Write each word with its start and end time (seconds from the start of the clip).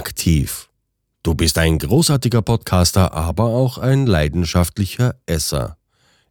aktiv. 0.00 0.70
Du 1.22 1.34
bist 1.34 1.58
ein 1.58 1.78
großartiger 1.78 2.40
Podcaster, 2.40 3.12
aber 3.12 3.44
auch 3.44 3.76
ein 3.76 4.06
leidenschaftlicher 4.06 5.16
Esser. 5.26 5.76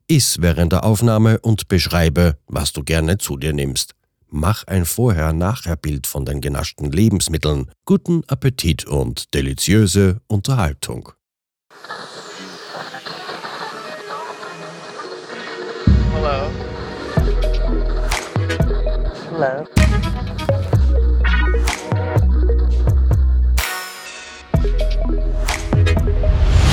Iss 0.08 0.42
während 0.42 0.74
der 0.74 0.84
Aufnahme 0.84 1.40
und 1.42 1.68
beschreibe, 1.68 2.36
was 2.48 2.74
du 2.74 2.84
gerne 2.84 3.20
zu 3.20 3.38
dir 3.38 3.54
nimmst. 3.54 3.94
Mach 4.28 4.66
ein 4.66 4.86
Vorher-Nachher-Bild 4.86 6.08
von 6.08 6.26
den 6.26 6.42
genaschten 6.42 6.92
Lebensmitteln. 6.92 7.70
Guten 7.86 8.24
Appetit 8.28 8.88
und 8.88 9.36
deliziöse 9.36 10.20
Unterhaltung. 10.26 11.12
Hello. 16.12 16.50
Hello. 19.30 19.89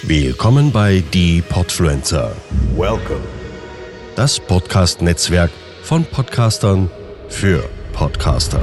Willkommen 0.08 0.70
bei 0.70 1.02
Die 1.12 1.42
Podfluencer. 1.42 2.30
Welcome. 2.76 3.22
Das 4.14 4.38
Podcast-Netzwerk 4.38 5.50
von 5.82 6.04
Podcastern 6.04 6.88
für 7.28 7.68
Podcaster. 7.92 8.60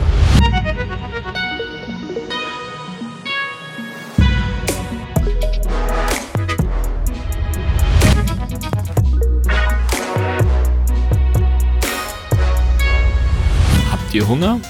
Habt 13.91 14.13
ihr 14.13 14.25
Hunger? 14.25 14.61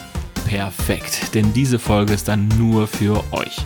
Perfekt, 0.53 1.33
denn 1.33 1.51
diese 1.51 1.79
Folge 1.79 2.13
ist 2.13 2.27
dann 2.27 2.47
nur 2.59 2.87
für 2.87 3.23
euch. 3.31 3.57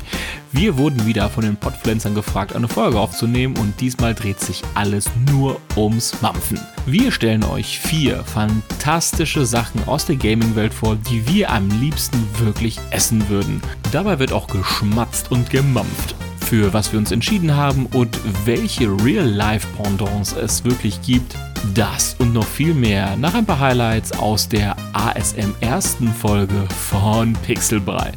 Wir 0.53 0.77
wurden 0.77 1.05
wieder 1.05 1.29
von 1.29 1.43
den 1.43 1.57
Podpflänzern 1.57 2.15
gefragt, 2.15 2.55
eine 2.55 2.69
Folge 2.69 2.97
aufzunehmen 2.97 3.57
und 3.57 3.81
diesmal 3.81 4.15
dreht 4.15 4.39
sich 4.39 4.61
alles 4.73 5.09
nur 5.29 5.59
ums 5.75 6.21
Mampfen. 6.21 6.57
Wir 6.85 7.11
stellen 7.11 7.43
euch 7.43 7.77
vier 7.77 8.23
fantastische 8.23 9.45
Sachen 9.45 9.85
aus 9.85 10.05
der 10.05 10.15
Gaming-Welt 10.15 10.73
vor, 10.73 10.95
die 10.95 11.27
wir 11.27 11.51
am 11.51 11.67
liebsten 11.81 12.25
wirklich 12.39 12.79
essen 12.91 13.27
würden. 13.27 13.61
Dabei 13.91 14.17
wird 14.19 14.31
auch 14.31 14.47
geschmatzt 14.47 15.29
und 15.29 15.49
gemampft. 15.49 16.15
Für 16.39 16.71
was 16.71 16.93
wir 16.93 16.99
uns 16.99 17.11
entschieden 17.11 17.53
haben 17.53 17.85
und 17.87 18.17
welche 18.45 18.85
Real-Life-Pendants 19.03 20.31
es 20.31 20.63
wirklich 20.63 21.01
gibt, 21.01 21.35
das 21.73 22.15
und 22.19 22.33
noch 22.33 22.45
viel 22.45 22.73
mehr 22.73 23.15
nach 23.17 23.33
ein 23.33 23.45
paar 23.45 23.59
Highlights 23.59 24.11
aus 24.13 24.47
der 24.49 24.75
ASM 24.93 25.53
ersten 25.61 26.07
Folge 26.09 26.67
von 26.89 27.33
Pixelbrei. 27.45 28.11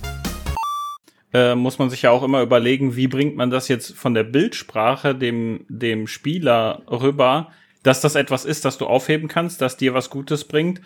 äh, 1.32 1.54
muss 1.54 1.78
man 1.78 1.90
sich 1.90 2.02
ja 2.02 2.10
auch 2.10 2.22
immer 2.22 2.42
überlegen, 2.42 2.96
wie 2.96 3.06
bringt 3.08 3.36
man 3.36 3.50
das 3.50 3.68
jetzt 3.68 3.94
von 3.96 4.14
der 4.14 4.24
Bildsprache 4.24 5.14
dem, 5.14 5.60
dem 5.68 6.06
Spieler 6.06 6.82
rüber, 6.90 7.48
dass 7.82 8.00
das 8.00 8.14
etwas 8.16 8.44
ist, 8.44 8.64
das 8.64 8.78
du 8.78 8.86
aufheben 8.86 9.28
kannst, 9.28 9.60
das 9.60 9.76
dir 9.76 9.94
was 9.94 10.10
Gutes 10.10 10.44
bringt. 10.44 10.80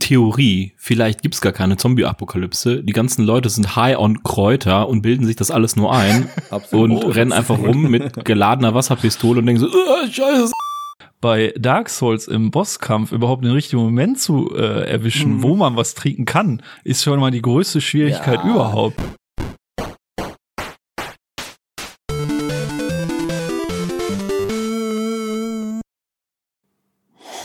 Theorie, 0.00 0.72
vielleicht 0.78 1.22
gibt's 1.22 1.42
gar 1.42 1.52
keine 1.52 1.76
Zombie-Apokalypse. 1.76 2.82
Die 2.82 2.92
ganzen 2.94 3.24
Leute 3.24 3.50
sind 3.50 3.76
high 3.76 3.98
on 3.98 4.22
Kräuter 4.22 4.88
und 4.88 5.02
bilden 5.02 5.26
sich 5.26 5.36
das 5.36 5.50
alles 5.50 5.76
nur 5.76 5.92
ein 5.92 6.30
und 6.72 6.96
rennen 7.14 7.32
einfach 7.32 7.58
rum 7.58 7.90
mit 7.90 8.24
geladener 8.24 8.74
Wasserpistole 8.74 9.40
und 9.40 9.46
denken 9.46 9.60
so, 9.60 9.68
"Ah, 9.68 10.10
scheiße. 10.10 10.52
Bei 11.20 11.52
Dark 11.58 11.88
Souls 11.88 12.28
im 12.28 12.50
Bosskampf 12.50 13.12
überhaupt 13.12 13.44
den 13.44 13.52
richtigen 13.52 13.82
Moment 13.82 14.20
zu 14.20 14.54
äh, 14.54 14.88
erwischen, 14.88 15.42
wo 15.42 15.56
man 15.56 15.76
was 15.76 15.94
trinken 15.94 16.24
kann, 16.24 16.62
ist 16.84 17.02
schon 17.02 17.20
mal 17.20 17.30
die 17.30 17.42
größte 17.42 17.80
Schwierigkeit 17.80 18.44
überhaupt. 18.44 19.00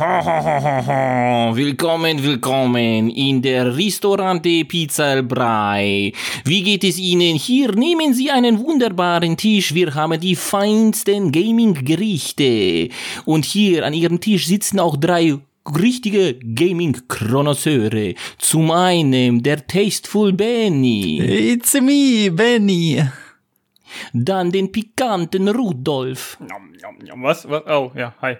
Willkommen, 1.53 2.23
willkommen 2.23 3.11
in 3.11 3.39
der 3.39 3.77
Restaurante 3.77 4.65
Pizza 4.65 5.21
Brei. 5.21 6.11
Wie 6.43 6.63
geht 6.63 6.83
es 6.83 6.97
Ihnen? 6.97 7.35
Hier 7.35 7.71
nehmen 7.73 8.15
Sie 8.15 8.31
einen 8.31 8.57
wunderbaren 8.57 9.37
Tisch. 9.37 9.75
Wir 9.75 9.93
haben 9.93 10.19
die 10.19 10.35
feinsten 10.35 11.31
Gaming-Gerichte. 11.31 12.89
Und 13.25 13.45
hier 13.45 13.85
an 13.85 13.93
Ihrem 13.93 14.19
Tisch 14.19 14.47
sitzen 14.47 14.79
auch 14.79 14.97
drei 14.97 15.37
richtige 15.77 16.33
Gaming-Chronoseure. 16.33 18.15
Zum 18.39 18.71
einen 18.71 19.43
der 19.43 19.67
Tasteful 19.67 20.33
Benny, 20.33 21.19
It's 21.53 21.79
me, 21.79 22.31
Benny. 22.31 23.03
dann 24.13 24.51
den 24.51 24.71
pikanten 24.71 25.47
Rudolf 25.49 26.39
Nom, 26.39 26.71
nom, 26.81 26.97
nom. 27.07 27.21
Was? 27.23 27.47
Was? 27.47 27.61
Oh, 27.67 27.91
ja, 27.95 28.15
hi. 28.19 28.37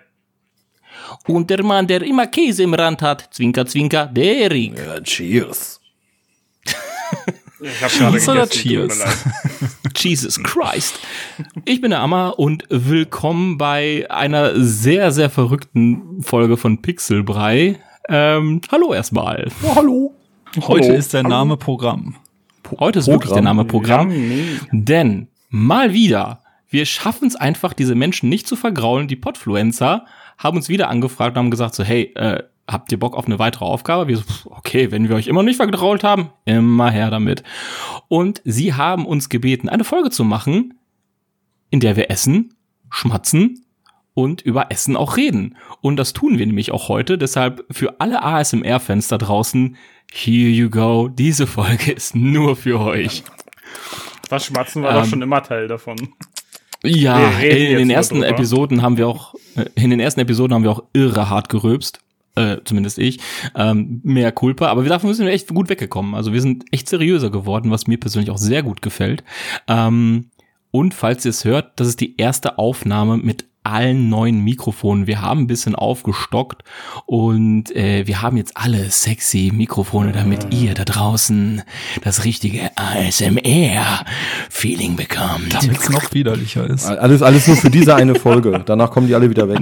Und 1.28 1.50
der 1.50 1.64
Mann, 1.64 1.88
der 1.88 2.02
immer 2.02 2.28
Käse 2.28 2.64
im 2.64 2.74
Rand 2.74 3.02
hat. 3.02 3.30
Zwinker, 3.32 3.66
zwinker, 3.66 4.08
der 4.08 4.38
Erik. 4.38 4.78
Ja, 4.78 5.02
cheers. 5.02 5.80
Ich 7.64 7.82
habe 7.84 7.94
gerade 7.94 8.18
Cheers 8.18 8.30
oder 8.30 8.50
Cheers? 8.50 9.26
Jesus 9.96 10.42
Christ. 10.42 11.00
Ich 11.66 11.80
bin 11.80 11.92
der 11.92 12.00
Amma 12.00 12.30
und 12.30 12.64
willkommen 12.70 13.60
bei 13.60 14.08
einer 14.10 14.60
sehr, 14.60 15.12
sehr 15.12 15.30
verrückten 15.30 16.24
Folge 16.24 16.58
von 16.58 16.82
Pixelbrei. 16.82 17.78
Ähm, 18.10 18.62
hallo 18.72 18.94
erstmal. 18.94 19.52
hallo. 19.76 20.16
Heute 20.56 20.88
Hallo. 20.90 20.98
ist 20.98 21.14
der 21.14 21.24
Name 21.24 21.56
Programm. 21.56 22.16
Heute 22.80 23.00
ist 23.00 23.08
wirklich 23.08 23.32
der 23.32 23.42
Name 23.42 23.64
Programm. 23.64 24.12
Yummy. 24.12 24.60
Denn 24.72 25.28
mal 25.50 25.94
wieder, 25.94 26.41
wir 26.72 26.86
schaffen 26.86 27.28
es 27.28 27.36
einfach, 27.36 27.74
diese 27.74 27.96
Menschen 27.96 28.30
nicht 28.30 28.48
zu 28.48 28.56
vergraulen. 28.56 29.08
Die 29.08 29.18
Podfluencer 29.18 30.06
haben 30.38 30.58
uns 30.58 30.70
wieder 30.70 30.90
angefragt 30.90 31.36
und 31.36 31.44
haben 31.44 31.52
gesagt 31.52 31.76
so, 31.76 31.84
hey, 31.84 32.14
äh, 32.16 32.44
habt 32.68 32.92
ihr 32.92 33.00
Bock 33.00 33.16
auf 33.16 33.26
eine 33.26 33.40
weitere 33.40 33.66
Aufgabe? 33.66 34.08
Wir 34.08 34.18
so, 34.18 34.24
okay, 34.46 34.90
wenn 34.90 35.10
wir 35.10 35.16
euch 35.18 35.28
immer 35.28 35.44
nicht 35.44 35.58
vergrault 35.58 36.04
haben, 36.04 36.30
immer 36.46 36.90
her 36.90 37.12
damit. 37.12 37.44
Und 38.08 38.42
sie 38.46 38.74
haben 38.74 39.06
uns 39.06 39.28
gebeten, 39.30 39.68
eine 39.68 39.84
Folge 39.84 40.10
zu 40.10 40.24
machen, 40.24 40.74
in 41.70 41.82
der 41.82 41.98
wir 41.98 42.10
essen, 42.10 42.54
schmatzen 42.90 43.66
und 44.14 44.42
über 44.42 44.72
Essen 44.72 44.96
auch 44.96 45.18
reden. 45.18 45.58
Und 45.82 45.98
das 45.98 46.14
tun 46.14 46.38
wir 46.40 46.46
nämlich 46.46 46.72
auch 46.72 46.88
heute. 46.88 47.18
Deshalb 47.18 47.66
für 47.70 48.00
alle 48.00 48.24
ASMR-Fans 48.24 49.10
da 49.10 49.18
draußen, 49.18 49.76
here 50.12 50.50
you 50.50 50.70
go. 50.70 51.10
Diese 51.10 51.48
Folge 51.48 51.92
ist 51.92 52.16
nur 52.16 52.56
für 52.56 52.80
euch. 52.80 53.24
Das 54.30 54.46
Schmatzen 54.46 54.84
war 54.84 54.96
Ähm, 54.96 55.02
doch 55.02 55.10
schon 55.10 55.22
immer 55.22 55.44
Teil 55.44 55.68
davon. 55.68 56.14
Ja, 56.84 57.40
in 57.40 57.78
den 57.78 57.90
ersten 57.90 58.16
drüber. 58.16 58.30
Episoden 58.30 58.82
haben 58.82 58.98
wir 58.98 59.08
auch, 59.08 59.36
äh, 59.56 59.66
in 59.76 59.90
den 59.90 60.00
ersten 60.00 60.20
Episoden 60.20 60.54
haben 60.54 60.64
wir 60.64 60.72
auch 60.72 60.84
irre 60.94 61.30
hart 61.30 61.50
gerülpst. 61.50 62.00
Äh, 62.36 62.58
zumindest 62.64 62.98
ich. 62.98 63.20
Ähm, 63.56 64.00
mehr 64.04 64.32
Culpa, 64.32 64.68
aber 64.68 64.84
wir 64.84 64.90
davon 64.90 65.14
sind 65.14 65.26
wir 65.26 65.34
echt 65.34 65.50
gut 65.50 65.70
weggekommen. 65.70 66.16
Also 66.16 66.32
wir 66.32 66.42
sind 66.42 66.64
echt 66.72 66.88
seriöser 66.88 67.30
geworden, 67.30 67.72
was 67.72 67.88
mir 67.88 68.00
persönlich 68.00 68.32
auch 68.32 68.38
sehr 68.38 68.64
gut 68.64 68.82
gefällt. 68.82 69.24
Ähm, 69.68 70.30
und 70.72 70.94
falls 70.94 71.26
ihr 71.26 71.32
es 71.32 71.44
hört, 71.44 71.80
das 71.80 71.90
ist 71.90 72.00
die 72.00 72.16
erste 72.18 72.58
Aufnahme 72.58 73.18
mit 73.18 73.46
allen 73.64 74.10
neuen 74.10 74.44
Mikrofonen. 74.44 75.08
Wir 75.08 75.22
haben 75.22 75.42
ein 75.42 75.48
bisschen 75.48 75.76
aufgestockt 75.76 76.64
und 77.06 77.74
äh, 77.76 78.06
wir 78.08 78.22
haben 78.22 78.38
jetzt 78.38 78.58
alle 78.58 78.90
sexy 78.90 79.52
Mikrofone, 79.54 80.12
damit 80.12 80.54
ihr 80.54 80.74
da 80.74 80.84
draußen 80.84 81.62
das 82.04 82.26
richtige 82.26 82.72
ASMR-Feeling 82.76 84.96
bekommt. 84.96 85.54
Damit 85.54 85.78
es 85.80 85.90
noch 85.90 86.14
widerlicher 86.14 86.70
ist. 86.70 86.88
Alles, 86.88 87.22
alles 87.22 87.48
nur 87.48 87.58
für 87.58 87.70
diese 87.70 87.96
eine 87.96 88.16
Folge. 88.16 88.64
Danach 88.66 88.92
kommen 88.92 89.08
die 89.08 89.16
alle 89.16 89.30
wieder 89.30 89.48
weg. 89.48 89.62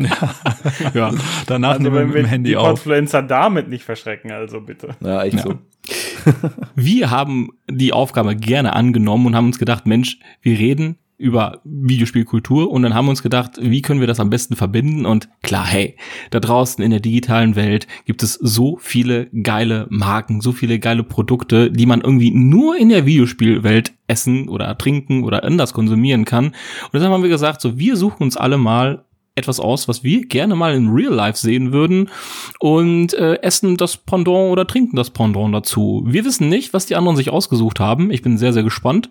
Ja, 0.94 1.12
danach 1.48 1.72
Also 1.72 1.84
nehmen 1.84 1.96
wir 1.96 2.06
mit 2.06 2.16
dem 2.16 2.26
Handy 2.26 2.52
die 2.52 2.58
auf. 2.58 2.70
Podfluencer 2.70 3.22
damit 3.22 3.70
nicht 3.70 3.84
verschrecken, 3.84 4.31
also 4.31 4.62
bitte. 4.62 4.96
Ja, 5.02 5.24
echt 5.24 5.40
so. 5.40 5.56
Wir 6.76 7.10
haben 7.10 7.50
die 7.70 7.94
Aufgabe 7.94 8.36
gerne 8.36 8.74
angenommen 8.74 9.26
und 9.28 9.36
haben 9.36 9.48
uns 9.48 9.60
gedacht, 9.60 9.86
Mensch, 9.86 10.19
wir 10.42 10.57
reden 10.57 10.98
über 11.19 11.60
Videospielkultur 11.66 12.71
und 12.71 12.81
dann 12.81 12.95
haben 12.95 13.06
wir 13.06 13.12
uns 13.12 13.21
gedacht, 13.21 13.60
wie 13.60 13.81
können 13.81 14.00
wir 14.00 14.07
das 14.07 14.21
am 14.21 14.30
besten 14.30 14.56
verbinden 14.56 15.06
und 15.06 15.30
klar, 15.44 15.68
hey, 15.68 15.98
da 16.31 16.39
draußen 16.39 16.83
in 16.83 16.92
der 16.92 17.01
digitalen 17.01 17.57
Welt 17.57 17.88
gibt 18.06 18.24
es 18.24 18.33
so 18.33 18.77
viele 18.80 19.27
geile 19.44 19.86
Marken, 19.89 20.39
so 20.39 20.54
viele 20.54 20.80
geile 20.80 21.04
Produkte, 21.04 21.71
die 21.71 21.86
man 21.86 22.00
irgendwie 22.00 22.31
nur 22.31 22.77
in 22.77 22.88
der 22.88 23.06
Videospielwelt 23.06 23.94
essen 24.07 24.48
oder 24.48 24.77
trinken 24.77 25.25
oder 25.25 25.44
anders 25.44 25.74
konsumieren 25.74 26.24
kann. 26.24 26.45
Und 26.45 26.94
deshalb 26.94 27.12
haben 27.12 27.24
wir 27.24 27.30
gesagt, 27.30 27.60
so 27.60 27.77
wir 27.77 27.98
suchen 27.98 28.24
uns 28.24 28.38
alle 28.38 28.57
mal 28.57 29.04
etwas 29.39 29.59
aus, 29.59 29.88
was 29.88 30.03
wir 30.03 30.25
gerne 30.25 30.56
mal 30.56 30.75
in 30.75 30.89
Real 30.89 31.13
Life 31.13 31.38
sehen 31.38 31.71
würden 31.71 32.09
und 32.59 33.13
äh, 33.13 33.41
essen 33.41 33.77
das 33.77 33.97
Pendant 33.97 34.51
oder 34.51 34.68
trinken 34.68 34.95
das 34.95 35.09
Pendant 35.09 35.53
dazu. 35.53 36.03
Wir 36.06 36.25
wissen 36.25 36.50
nicht, 36.50 36.74
was 36.74 36.86
die 36.86 36.95
anderen 36.95 37.18
sich 37.18 37.30
ausgesucht 37.30 37.80
haben. 37.80 38.12
Ich 38.12 38.21
bin 38.21 38.38
sehr, 38.38 38.53
sehr 38.53 38.63
gespannt. 38.63 39.09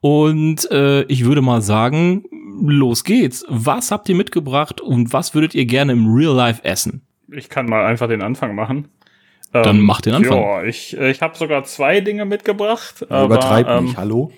Und 0.00 0.70
äh, 0.70 1.02
ich 1.04 1.24
würde 1.24 1.42
mal 1.42 1.60
sagen, 1.60 2.24
los 2.62 3.04
geht's. 3.04 3.44
Was 3.48 3.90
habt 3.90 4.08
ihr 4.08 4.14
mitgebracht 4.14 4.80
und 4.80 5.12
was 5.12 5.34
würdet 5.34 5.54
ihr 5.54 5.66
gerne 5.66 5.92
im 5.92 6.14
Real 6.14 6.34
Life 6.34 6.64
essen? 6.64 7.02
Ich 7.30 7.48
kann 7.48 7.66
mal 7.66 7.84
einfach 7.84 8.08
den 8.08 8.22
Anfang 8.22 8.54
machen. 8.54 8.88
Dann 9.52 9.80
mach 9.80 10.00
den 10.00 10.14
Anfang. 10.14 10.36
Ja, 10.36 10.64
ich, 10.64 10.96
ich 10.96 11.22
habe 11.22 11.36
sogar 11.36 11.62
zwei 11.62 12.00
Dinge 12.00 12.24
mitgebracht. 12.24 13.06
Aber 13.08 13.26
Übertreib 13.26 13.68
ähm, 13.68 13.84
nicht, 13.84 13.96
hallo? 13.96 14.32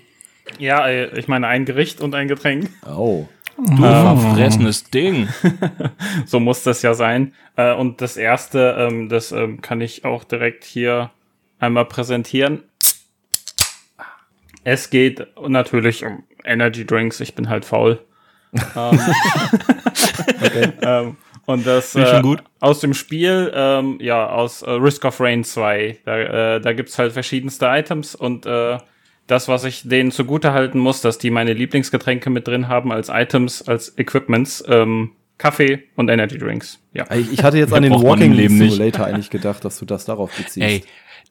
Ja, 0.58 0.86
äh, 0.86 1.18
ich 1.18 1.26
meine 1.26 1.46
ein 1.46 1.64
Gericht 1.64 2.02
und 2.02 2.14
ein 2.14 2.28
Getränk. 2.28 2.68
Oh. 2.86 3.26
Du 3.56 3.76
verfressenes 3.76 4.84
Ding. 4.84 5.28
So 6.26 6.40
muss 6.40 6.62
das 6.62 6.82
ja 6.82 6.94
sein. 6.94 7.34
Äh, 7.56 7.74
und 7.74 8.00
das 8.00 8.16
erste, 8.16 8.76
ähm, 8.78 9.08
das 9.08 9.32
ähm, 9.32 9.60
kann 9.60 9.80
ich 9.80 10.04
auch 10.04 10.24
direkt 10.24 10.64
hier 10.64 11.10
einmal 11.58 11.84
präsentieren. 11.84 12.62
Es 14.64 14.90
geht 14.90 15.26
natürlich 15.48 16.04
um 16.04 16.24
Energy 16.44 16.84
Drinks. 16.84 17.20
Ich 17.20 17.34
bin 17.34 17.48
halt 17.48 17.64
faul. 17.64 18.00
ähm, 18.76 19.00
ähm, 20.82 21.16
und 21.46 21.66
das 21.66 21.94
äh, 21.94 22.20
gut. 22.22 22.42
aus 22.58 22.80
dem 22.80 22.92
Spiel, 22.92 23.52
ähm, 23.54 23.98
ja, 24.00 24.28
aus 24.28 24.62
äh, 24.62 24.70
Risk 24.70 25.04
of 25.04 25.20
Rain 25.20 25.44
2. 25.44 26.00
Da, 26.04 26.18
äh, 26.56 26.60
da 26.60 26.72
gibt's 26.72 26.98
halt 26.98 27.12
verschiedenste 27.12 27.66
Items 27.66 28.14
und 28.16 28.46
äh, 28.46 28.78
das, 29.26 29.48
was 29.48 29.64
ich 29.64 29.88
denen 29.88 30.12
zugute 30.12 30.52
halten 30.52 30.78
muss, 30.78 31.00
dass 31.00 31.18
die 31.18 31.30
meine 31.30 31.52
Lieblingsgetränke 31.52 32.30
mit 32.30 32.46
drin 32.46 32.68
haben 32.68 32.92
als 32.92 33.08
Items, 33.08 33.62
als 33.62 33.96
Equipments, 33.98 34.64
ähm, 34.68 35.12
Kaffee 35.38 35.84
und 35.96 36.08
Energy 36.08 36.38
Drinks. 36.38 36.78
Ja. 36.92 37.04
Ich, 37.14 37.32
ich 37.32 37.42
hatte 37.42 37.58
jetzt 37.58 37.72
an 37.72 37.82
den 37.82 37.92
Walking. 37.92 38.34
Simulator 38.34 39.06
eigentlich 39.06 39.30
gedacht, 39.30 39.64
dass 39.64 39.78
du 39.78 39.84
das 39.84 40.06
darauf 40.06 40.34
beziehst. 40.34 40.58
Ey, 40.66 40.82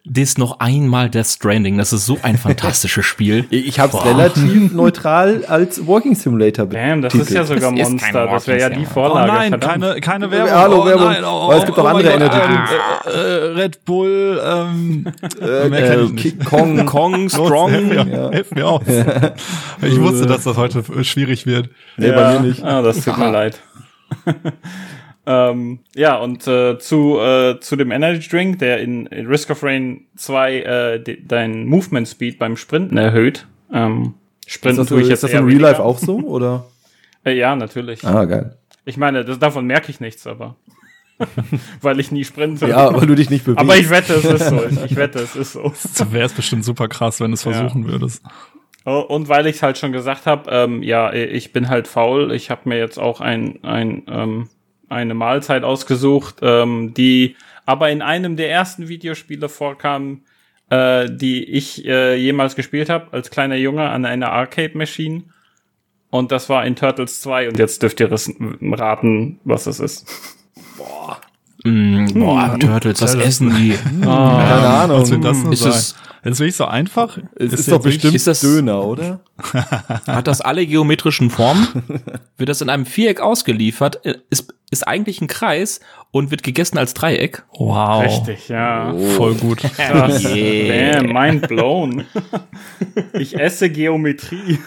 das 0.07 0.37
noch 0.37 0.59
einmal 0.59 1.09
Death 1.09 1.25
Stranding. 1.27 1.77
Das 1.77 1.91
ist 1.91 2.05
so 2.05 2.17
ein 2.21 2.37
fantastisches 2.37 3.05
Spiel. 3.05 3.45
Ich 3.55 3.79
habe 3.79 3.97
es 3.97 4.05
relativ 4.05 4.71
neutral 4.73 5.43
als 5.45 5.85
Walking 5.87 6.13
Simulator 6.15 6.65
Damn, 6.65 7.01
das 7.01 7.13
ist 7.15 7.31
ja 7.31 7.43
sogar 7.43 7.73
Das 7.73 7.89
Monster. 7.89 8.27
Das 8.27 8.47
wäre 8.47 8.59
ja 8.59 8.69
die 8.69 8.75
Walking 8.75 8.87
Oh 8.89 8.93
Vorlage. 8.93 9.31
nein, 9.31 9.49
verdammt. 9.49 9.81
keine, 9.81 10.01
keine 10.01 10.25
Ja, 10.25 10.31
Werbung. 10.31 10.53
hallo, 10.53 10.81
oh 10.81 10.85
Werbung. 10.85 11.05
nein, 11.07 11.23
oh, 11.23 11.47
Weil 11.49 11.59
es 11.59 11.65
gibt 11.65 11.79
auch 11.79 11.83
oh 11.83 11.87
andere 11.87 12.09
Energy 12.13 12.37
ähm, 12.37 13.11
äh, 13.13 13.17
äh, 13.17 13.45
Red 13.53 13.85
Bull, 13.85 14.41
ähm, 14.45 15.05
äh. 15.41 16.07
King 16.15 16.39
Kong. 16.43 16.85
Kong 16.85 17.29
Strong. 17.29 17.71
Hilf 17.71 18.05
mir, 18.05 18.29
hilf 18.31 18.51
mir 18.51 18.67
aus. 18.67 18.83
Ich 19.81 19.99
wusste, 19.99 20.25
dass 20.27 20.43
das 20.43 20.57
heute 20.57 20.79
äh, 20.79 21.03
schwierig 21.03 21.45
wird. 21.45 21.69
Nee, 21.97 22.11
bei 22.11 22.33
mir 22.33 22.39
nicht. 22.41 22.63
Ah, 22.63 22.81
das 22.81 23.03
tut 23.03 23.17
mir 23.17 23.31
leid. 23.31 23.59
ähm, 25.25 25.79
ja, 25.95 26.17
und 26.17 26.47
äh, 26.47 26.77
zu, 26.77 27.19
äh, 27.19 27.59
zu 27.59 27.75
dem 27.75 27.91
Energy 27.91 28.27
Drink, 28.29 28.59
der 28.59 28.79
in, 28.79 29.07
in 29.07 29.27
Risk 29.27 29.49
of 29.49 29.63
Rain 29.63 30.05
2 30.15 30.59
äh, 30.59 30.99
de, 30.99 31.17
dein 31.25 31.65
Movement 31.65 32.07
Speed 32.07 32.37
beim 32.37 32.57
Sprinten 32.57 32.97
erhöht. 32.97 33.47
Ähm, 33.73 34.13
Ist 34.45 34.53
Sprinten 34.53 34.77
das, 34.77 34.87
tue 34.87 34.97
ich 34.99 35.03
ist 35.03 35.09
jetzt 35.09 35.23
das 35.23 35.31
eher 35.31 35.39
in 35.39 35.45
Real 35.45 35.61
Life 35.61 35.83
auch 35.83 35.97
so? 35.97 36.19
Oder? 36.19 36.65
Äh, 37.27 37.39
ja, 37.39 37.55
natürlich. 37.55 38.05
Ah, 38.05 38.25
geil. 38.25 38.55
Ich 38.85 38.97
meine, 38.97 39.25
das, 39.25 39.39
davon 39.39 39.65
merke 39.65 39.89
ich 39.89 39.99
nichts, 39.99 40.27
aber 40.27 40.57
weil 41.81 41.99
ich 41.99 42.11
nie 42.11 42.23
sprinte. 42.23 42.67
Ja, 42.67 42.93
weil 42.93 43.07
du 43.07 43.15
dich 43.15 43.31
nicht 43.31 43.45
bewegst. 43.45 43.59
aber 43.59 43.77
ich 43.77 43.89
wette, 43.89 44.13
es 44.13 44.25
ist 44.25 44.47
so. 44.47 44.63
Ich, 44.63 44.91
ich 44.91 44.95
wette, 44.95 45.19
es 45.19 45.35
ist 45.35 45.53
so. 45.53 45.73
Das 45.97 46.11
wäre 46.11 46.27
es 46.27 46.33
bestimmt 46.33 46.63
super 46.63 46.87
krass, 46.87 47.19
wenn 47.19 47.31
du 47.31 47.33
es 47.33 47.41
versuchen 47.41 47.87
würdest. 47.87 48.23
Oh, 48.85 48.99
Und 48.99 49.27
weil 49.27 49.47
ich 49.47 49.55
es 49.55 49.63
halt 49.63 49.79
schon 49.79 49.91
gesagt 49.91 50.27
habe, 50.27 50.51
ähm, 50.51 50.83
ja, 50.83 51.11
ich 51.11 51.51
bin 51.51 51.69
halt 51.69 51.87
faul. 51.87 52.31
Ich 52.31 52.51
habe 52.51 52.69
mir 52.69 52.77
jetzt 52.77 52.99
auch 52.99 53.21
ein, 53.21 53.63
ein, 53.63 54.03
ähm, 54.07 54.49
eine 54.89 55.13
Mahlzeit 55.13 55.63
ausgesucht, 55.63 56.37
ähm, 56.41 56.93
die 56.93 57.35
aber 57.65 57.89
in 57.89 58.01
einem 58.01 58.35
der 58.35 58.51
ersten 58.51 58.87
Videospiele 58.87 59.49
vorkam, 59.49 60.21
äh, 60.69 61.09
die 61.09 61.43
ich 61.43 61.85
äh, 61.85 62.15
jemals 62.15 62.55
gespielt 62.55 62.89
habe, 62.89 63.11
als 63.11 63.29
kleiner 63.29 63.55
Junge 63.55 63.89
an 63.89 64.05
einer 64.05 64.31
Arcade-Machine. 64.31 65.23
Und 66.09 66.31
das 66.31 66.49
war 66.49 66.65
in 66.65 66.75
Turtles 66.75 67.21
2. 67.21 67.49
Und 67.49 67.59
jetzt 67.59 67.81
dürft 67.83 67.99
ihr 67.99 68.09
raten, 68.11 69.39
was 69.43 69.67
es 69.67 69.79
ist. 69.79 70.37
Mm, 71.65 72.13
boah, 72.13 72.57
Turtles, 72.59 73.01
was 73.01 73.15
essen 73.15 73.55
die? 73.55 73.75
Keine 74.01 74.09
Ahnung. 74.11 75.01
Was 75.01 75.09
wird 75.11 75.23
das 75.25 75.43
Ist 75.43 75.59
sein? 75.63 75.71
es- 75.71 75.95
Das 76.23 76.31
ist 76.33 76.39
wirklich 76.39 76.55
so 76.55 76.65
einfach. 76.65 77.17
Es 77.35 77.53
ist, 77.53 77.59
jetzt 77.59 77.71
doch 77.71 77.81
bestimmt 77.81 78.13
ist 78.15 78.27
das- 78.27 78.39
Döner, 78.41 78.83
oder? 78.83 79.19
Hat 80.07 80.27
das 80.27 80.41
alle 80.41 80.65
geometrischen 80.65 81.29
Formen? 81.29 81.67
Wird 82.37 82.49
das 82.49 82.61
in 82.61 82.69
einem 82.69 82.85
Viereck 82.85 83.19
ausgeliefert? 83.21 84.05
äh, 84.05 84.15
Ist, 84.29 84.53
ist 84.71 84.87
eigentlich 84.87 85.21
ein 85.21 85.27
Kreis 85.27 85.79
und 86.11 86.31
wird 86.31 86.41
gegessen 86.43 86.77
als 86.77 86.93
Dreieck? 86.93 87.43
Wow. 87.57 88.03
Richtig, 88.03 88.49
ja. 88.49 88.93
Voll 89.15 89.35
gut. 89.35 89.61
Krass. 89.61 90.23
Yeah. 90.25 91.01
Damn, 91.01 91.13
mind 91.13 91.47
blown. 91.47 92.05
ich 93.13 93.39
esse 93.39 93.69
Geometrie. 93.69 94.59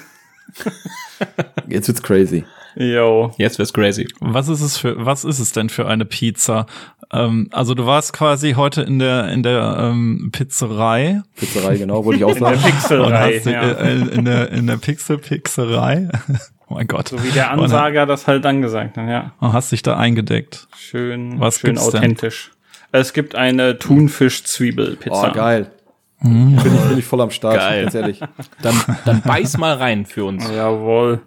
Jetzt 1.69 1.89
wird's 1.89 2.03
crazy. 2.03 2.45
Yo. 2.79 3.33
Jetzt 3.39 3.59
wird's 3.59 3.73
crazy. 3.73 4.07
Was 4.21 4.49
ist 4.49 4.61
es 4.61 4.79
für, 4.79 5.05
was 5.05 5.25
ist 5.25 5.41
es 5.41 5.51
denn 5.53 5.69
für 5.69 5.89
eine 5.89 6.05
Pizza? 6.05 6.67
Ähm, 7.13 7.49
also 7.51 7.75
du 7.75 7.87
warst 7.87 8.13
quasi 8.13 8.53
heute 8.53 8.83
in 8.83 9.01
der, 9.01 9.29
in 9.31 9.43
der 9.43 9.77
ähm, 9.81 10.29
Pizzerei. 10.31 11.23
Pizzerei, 11.35 11.77
genau, 11.77 12.05
wollte 12.05 12.19
ich 12.19 12.25
auch 12.25 12.37
In 12.37 12.45
der 12.45 12.57
sagen. 12.57 12.71
Pixelreihe, 12.71 13.37
hast, 13.37 13.47
dich, 13.47 13.53
ja. 13.53 13.71
äh, 13.73 13.95
in 13.97 14.25
der, 14.25 14.53
in 14.53 14.67
der 14.69 14.77
Pixel-Pixerei. 14.77 16.09
oh 16.69 16.75
mein 16.75 16.87
Gott. 16.87 17.09
So 17.09 17.25
wie 17.25 17.31
der 17.31 17.51
Ansager 17.51 18.07
das 18.07 18.29
halt 18.29 18.45
dann 18.45 18.63
gesagt 18.63 18.97
hat, 18.97 19.09
ja. 19.09 19.33
Und 19.41 19.53
hast 19.53 19.73
dich 19.73 19.83
da 19.83 19.97
eingedeckt. 19.97 20.69
Schön, 20.77 21.41
Was 21.41 21.59
schön 21.59 21.71
gibt's 21.75 21.91
denn? 21.91 21.99
authentisch. 21.99 22.53
Es 22.93 23.13
gibt 23.13 23.35
eine 23.35 23.79
Thunfisch-Zwiebel-Pizza. 23.79 25.31
Oh, 25.31 25.35
geil. 25.35 25.73
Bin 26.21 26.57
ich, 26.57 26.63
bin 26.63 26.99
ich 26.99 27.05
voll 27.05 27.21
am 27.21 27.31
Start, 27.31 27.57
Geil. 27.57 27.83
ganz 27.83 27.95
ehrlich. 27.95 28.21
Dann, 28.63 28.75
dann 29.05 29.23
beiß 29.23 29.57
mal 29.59 29.75
rein 29.75 30.05
für 30.05 30.25
uns. 30.25 30.49
Jawohl. 30.51 31.21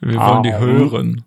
Wir 0.00 0.18
wollen 0.18 0.42
die 0.42 0.52
Ah. 0.52 0.58
hören. 0.58 1.24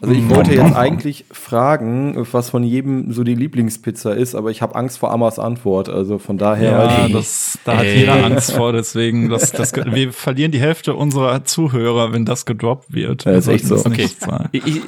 Also 0.00 0.14
ich 0.14 0.28
wollte 0.28 0.52
jetzt 0.52 0.76
eigentlich 0.76 1.24
fragen, 1.30 2.14
was 2.32 2.50
von 2.50 2.62
jedem 2.62 3.12
so 3.12 3.24
die 3.24 3.34
Lieblingspizza 3.34 4.12
ist, 4.12 4.34
aber 4.34 4.50
ich 4.50 4.62
habe 4.62 4.74
Angst 4.74 4.98
vor 4.98 5.10
Ammas 5.10 5.38
Antwort. 5.38 5.88
Also 5.88 6.18
von 6.18 6.38
daher. 6.38 6.70
Ja, 6.70 7.08
das, 7.08 7.58
da 7.64 7.78
hat 7.78 7.84
Ey. 7.84 8.00
jeder 8.00 8.24
Angst 8.24 8.52
vor, 8.52 8.72
deswegen, 8.72 9.28
das, 9.28 9.52
das, 9.52 9.72
wir 9.74 10.12
verlieren 10.12 10.52
die 10.52 10.60
Hälfte 10.60 10.94
unserer 10.94 11.44
Zuhörer, 11.44 12.12
wenn 12.12 12.24
das 12.24 12.46
gedroppt 12.46 12.92
wird. 12.92 13.24
Ja, 13.24 13.32
ist 13.32 13.48
echt 13.48 13.66
so. 13.66 13.76
sein. 13.76 13.92
Ich, 14.52 14.66
ich, 14.66 14.82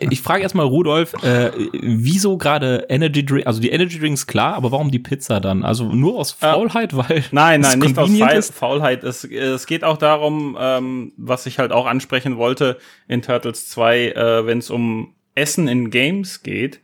ich 0.00 0.20
frage 0.20 0.42
erstmal 0.42 0.66
Rudolf, 0.66 1.14
äh, 1.22 1.50
wieso 1.80 2.36
gerade 2.36 2.86
Energy 2.88 3.24
Drink, 3.24 3.46
also 3.46 3.60
die 3.60 3.70
Energy 3.70 3.98
Drinks 3.98 4.26
klar, 4.26 4.54
aber 4.54 4.72
warum 4.72 4.90
die 4.90 4.98
Pizza 4.98 5.40
dann? 5.40 5.64
Also 5.64 5.84
nur 5.84 6.18
aus 6.18 6.32
Faulheit, 6.32 6.96
weil 6.96 7.24
Nein, 7.30 7.62
es 7.62 7.76
nein, 7.76 7.78
nicht 7.78 7.98
aus 7.98 8.10
ist? 8.10 8.54
Faulheit. 8.54 9.04
Es, 9.04 9.24
es 9.24 9.66
geht 9.66 9.84
auch 9.84 9.96
darum, 9.96 10.56
ähm, 10.60 11.12
was 11.16 11.46
ich 11.46 11.58
halt 11.58 11.72
auch 11.72 11.86
ansprechen 11.86 12.36
wollte 12.36 12.78
in 13.08 13.22
Turtles 13.22 13.68
2, 13.68 14.08
äh, 14.08 14.41
wenn 14.46 14.58
es 14.58 14.70
um 14.70 15.14
Essen 15.34 15.68
in 15.68 15.90
Games 15.90 16.42
geht, 16.42 16.80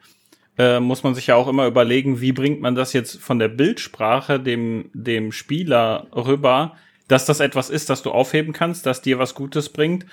äh, 0.58 0.81
muss 0.81 1.05
man 1.05 1.14
sich 1.14 1.28
ja 1.28 1.37
auch 1.37 1.49
immer 1.49 1.66
überlegen, 1.66 2.20
wie 2.20 2.32
bringt 2.32 2.60
man 2.60 2.75
das 2.75 2.93
jetzt 2.93 3.20
von 3.20 3.38
der 3.38 3.49
Bildsprache 3.49 4.40
dem, 4.40 4.90
dem 4.93 5.32
Spieler 5.32 6.08
rüber, 6.14 6.76
dass 7.06 7.25
das 7.25 7.40
etwas 7.40 7.70
ist, 7.70 7.88
das 7.90 8.02
du 8.02 8.10
aufheben 8.10 8.52
kannst, 8.52 8.84
das 8.84 9.00
dir 9.00 9.19
was 9.19 9.34
Gutes 9.34 9.69
bringt. 9.69 10.04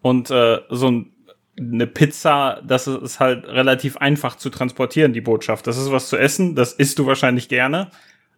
Und 0.00 0.30
äh, 0.30 0.60
so 0.70 0.90
ein, 0.90 1.12
eine 1.58 1.86
Pizza, 1.86 2.62
das 2.64 2.86
ist 2.86 3.18
halt 3.18 3.46
relativ 3.46 3.96
einfach 3.96 4.36
zu 4.36 4.48
transportieren, 4.48 5.12
die 5.12 5.20
Botschaft. 5.20 5.66
Das 5.66 5.76
ist 5.76 5.90
was 5.90 6.08
zu 6.08 6.16
essen, 6.16 6.54
das 6.54 6.72
isst 6.72 6.98
du 6.98 7.06
wahrscheinlich 7.06 7.48
gerne. 7.48 7.90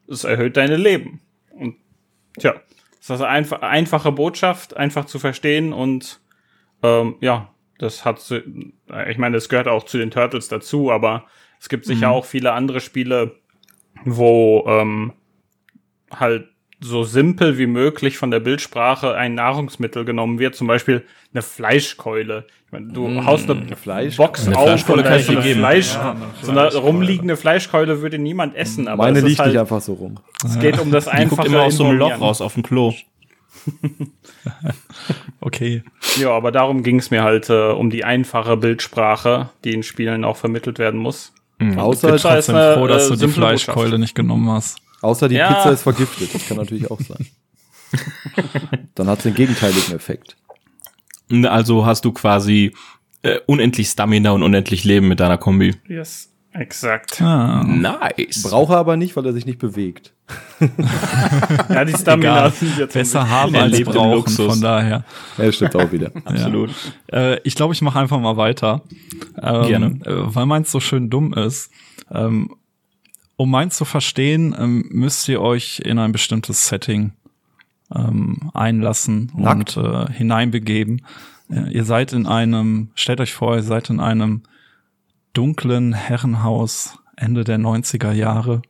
Es 0.08 0.24
erhöht 0.24 0.56
deine 0.56 0.76
Leben. 0.76 1.20
Und 1.50 1.76
tja, 2.38 2.54
das 2.54 3.00
ist 3.00 3.10
also 3.10 3.24
einfach, 3.24 3.60
einfache 3.60 4.12
Botschaft, 4.12 4.76
einfach 4.76 5.04
zu 5.04 5.18
verstehen 5.18 5.72
und 5.72 6.20
ähm, 6.82 7.16
ja, 7.20 7.54
das 7.80 8.04
hat, 8.04 8.20
ich 9.08 9.18
meine, 9.18 9.34
das 9.36 9.48
gehört 9.48 9.68
auch 9.68 9.84
zu 9.84 9.98
den 9.98 10.10
Turtles 10.10 10.48
dazu, 10.48 10.90
aber 10.90 11.24
es 11.60 11.68
gibt 11.68 11.84
sicher 11.86 12.10
auch 12.10 12.24
viele 12.24 12.52
andere 12.52 12.80
Spiele, 12.80 13.36
wo 14.04 14.64
ähm, 14.68 15.12
halt 16.10 16.48
so 16.82 17.04
simpel 17.04 17.58
wie 17.58 17.66
möglich 17.66 18.16
von 18.16 18.30
der 18.30 18.40
Bildsprache 18.40 19.14
ein 19.14 19.34
Nahrungsmittel 19.34 20.06
genommen 20.06 20.38
wird, 20.38 20.54
zum 20.54 20.66
Beispiel 20.66 21.04
eine 21.34 21.42
Fleischkeule. 21.42 22.46
Ich 22.66 22.72
meine, 22.72 22.90
du 22.92 23.22
haust 23.26 23.50
eine 23.50 23.76
Fleisch- 23.76 24.16
Box 24.16 24.46
Eine 24.46 24.56
auf 24.56 24.62
Fleischkeule 24.64 24.98
und 24.98 25.04
da 25.04 25.10
kann 25.10 25.18
ist 25.20 25.22
ich 25.22 25.26
so 25.26 25.32
dir 25.32 25.38
eine 25.40 25.48
geben. 25.48 25.60
Fleisch, 25.60 25.94
Ja, 25.94 26.16
so 26.40 26.50
eine 26.52 26.74
rumliegende 26.76 27.36
Fleischkeule 27.36 28.00
würde 28.00 28.18
niemand 28.18 28.54
essen, 28.56 28.88
aber 28.88 29.02
Meine 29.02 29.20
liegt 29.20 29.38
halt, 29.40 29.50
nicht 29.52 29.60
einfach 29.60 29.82
so 29.82 29.92
rum. 29.92 30.20
es 30.42 30.58
geht 30.58 30.78
um 30.80 30.90
das 30.90 31.04
Die 31.04 31.10
einfache 31.10 31.36
guckt 31.36 31.48
immer 31.48 31.62
aus 31.64 31.76
so 31.76 31.84
einem 31.84 31.98
Loch 31.98 32.18
raus 32.18 32.40
auf 32.40 32.54
dem 32.54 32.62
Klo. 32.62 32.94
Okay. 35.42 35.82
Ja, 36.18 36.30
aber 36.32 36.52
darum 36.52 36.82
ging 36.82 36.98
es 36.98 37.10
mir 37.10 37.22
halt 37.22 37.48
äh, 37.48 37.70
um 37.70 37.88
die 37.88 38.04
einfache 38.04 38.56
Bildsprache, 38.58 39.48
die 39.64 39.72
in 39.72 39.82
Spielen 39.82 40.24
auch 40.24 40.36
vermittelt 40.36 40.78
werden 40.78 41.00
muss. 41.00 41.32
Außer, 41.58 42.12
Pizza 42.12 42.14
ist 42.14 42.22
Trotzdem 42.46 42.56
eine, 42.56 42.74
froh, 42.74 42.86
dass 42.86 43.06
äh, 43.06 43.16
du 43.16 43.26
die 43.26 43.32
Fleischkeule 43.32 43.76
Botschaft. 43.84 44.00
nicht 44.00 44.14
genommen 44.14 44.50
hast. 44.50 44.78
außer 45.02 45.28
die 45.28 45.36
Ja. 45.36 45.52
Pizza 45.52 45.70
ist 45.72 45.82
vergiftet. 45.82 46.34
Das 46.34 46.46
kann 46.46 46.56
natürlich 46.58 46.90
auch 46.90 47.00
sein. 47.00 47.26
Dann 48.94 49.08
hat 49.08 49.18
es 49.18 49.22
den 49.24 49.34
gegenteiligen 49.34 49.94
Effekt. 49.94 50.36
Also 51.44 51.86
hast 51.86 52.04
du 52.04 52.12
quasi 52.12 52.74
äh, 53.22 53.38
unendlich 53.46 53.88
Stamina 53.88 54.30
und 54.32 54.42
unendlich 54.42 54.84
Leben 54.84 55.08
mit 55.08 55.20
deiner 55.20 55.38
Kombi. 55.38 55.74
Yes, 55.88 56.29
exakt. 56.52 57.20
Ah. 57.22 57.62
Nice. 57.64 58.42
Braucht 58.42 58.72
er 58.72 58.78
aber 58.78 58.96
nicht, 58.96 59.16
weil 59.16 59.26
er 59.26 59.32
sich 59.32 59.46
nicht 59.46 59.58
bewegt. 59.58 60.12
Ja, 61.68 61.84
die 61.84 61.92
Stamina 61.94 62.38
Egal. 62.38 62.50
sind 62.52 62.78
jetzt 62.78 62.92
Besser 62.92 63.28
haben 63.28 63.54
Er 63.54 63.62
als 63.62 63.80
brauchen, 63.82 64.12
Luxus. 64.12 64.46
von 64.46 64.60
daher. 64.60 65.04
Ja, 65.38 65.44
das 65.44 65.56
stimmt 65.56 65.74
auch 65.76 65.90
wieder. 65.90 66.10
Absolut. 66.24 66.70
Ja. 67.10 67.32
Äh, 67.32 67.40
ich 67.44 67.54
glaube, 67.54 67.72
ich 67.74 67.82
mache 67.82 67.98
einfach 67.98 68.20
mal 68.20 68.36
weiter. 68.36 68.82
Ähm, 69.40 69.66
Gerne. 69.66 69.86
Äh, 70.04 70.34
weil 70.34 70.46
meins 70.46 70.70
so 70.70 70.80
schön 70.80 71.08
dumm 71.10 71.32
ist. 71.32 71.70
Ähm, 72.10 72.54
um 73.36 73.50
meins 73.50 73.76
zu 73.76 73.84
verstehen, 73.84 74.54
ähm, 74.58 74.84
müsst 74.90 75.28
ihr 75.28 75.40
euch 75.40 75.80
in 75.84 75.98
ein 75.98 76.12
bestimmtes 76.12 76.66
Setting 76.68 77.12
ähm, 77.94 78.50
einlassen 78.52 79.32
Nackt? 79.34 79.76
und 79.76 79.84
äh, 79.84 80.12
hineinbegeben. 80.12 81.06
Äh, 81.50 81.70
ihr 81.72 81.84
seid 81.84 82.12
in 82.12 82.26
einem, 82.26 82.90
stellt 82.94 83.20
euch 83.20 83.32
vor, 83.32 83.56
ihr 83.56 83.62
seid 83.62 83.90
in 83.90 84.00
einem 84.00 84.42
dunklen 85.32 85.92
Herrenhaus 85.92 86.98
Ende 87.16 87.44
der 87.44 87.58
90er 87.58 88.12
Jahre. 88.12 88.62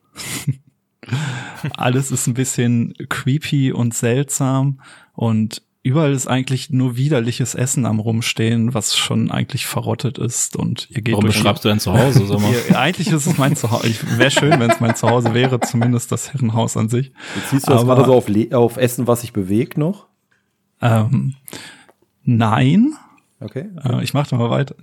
Alles 1.76 2.10
ist 2.10 2.26
ein 2.26 2.34
bisschen 2.34 2.94
creepy 3.08 3.72
und 3.72 3.94
seltsam 3.94 4.80
und 5.14 5.62
überall 5.82 6.12
ist 6.12 6.26
eigentlich 6.26 6.70
nur 6.70 6.96
widerliches 6.96 7.54
Essen 7.54 7.86
am 7.86 7.98
rumstehen, 8.00 8.74
was 8.74 8.96
schon 8.96 9.30
eigentlich 9.30 9.66
verrottet 9.66 10.18
ist 10.18 10.56
und 10.56 10.88
ihr 10.90 11.02
geht 11.02 11.14
Warum 11.14 11.26
beschreibst 11.26 11.64
du 11.64 11.68
dein 11.68 11.80
Zuhause? 11.80 12.26
Sag 12.26 12.40
mal. 12.40 12.52
Ihr, 12.68 12.78
eigentlich 12.78 13.08
ist 13.10 13.26
es 13.26 13.38
mein 13.38 13.56
Zuhause. 13.56 13.94
Wäre 14.18 14.30
schön, 14.30 14.60
wenn 14.60 14.70
es 14.70 14.80
mein 14.80 14.94
Zuhause 14.94 15.32
wäre, 15.34 15.58
zumindest 15.60 16.12
das 16.12 16.32
Herrenhaus 16.32 16.76
an 16.76 16.88
sich. 16.88 17.12
Jetzt 17.36 17.50
siehst 17.50 17.66
du 17.68 17.72
das 17.72 17.82
Aber- 17.82 17.94
gerade 17.96 18.06
so 18.06 18.14
auf, 18.14 18.26
auf 18.52 18.76
Essen, 18.76 19.06
was 19.06 19.22
sich 19.22 19.32
bewegt 19.32 19.78
noch. 19.78 20.06
Ähm, 20.82 21.34
nein, 22.24 22.94
Okay. 23.40 23.70
Äh, 23.82 24.04
ich 24.04 24.12
mache 24.12 24.36
mal 24.36 24.50
weiter. 24.50 24.76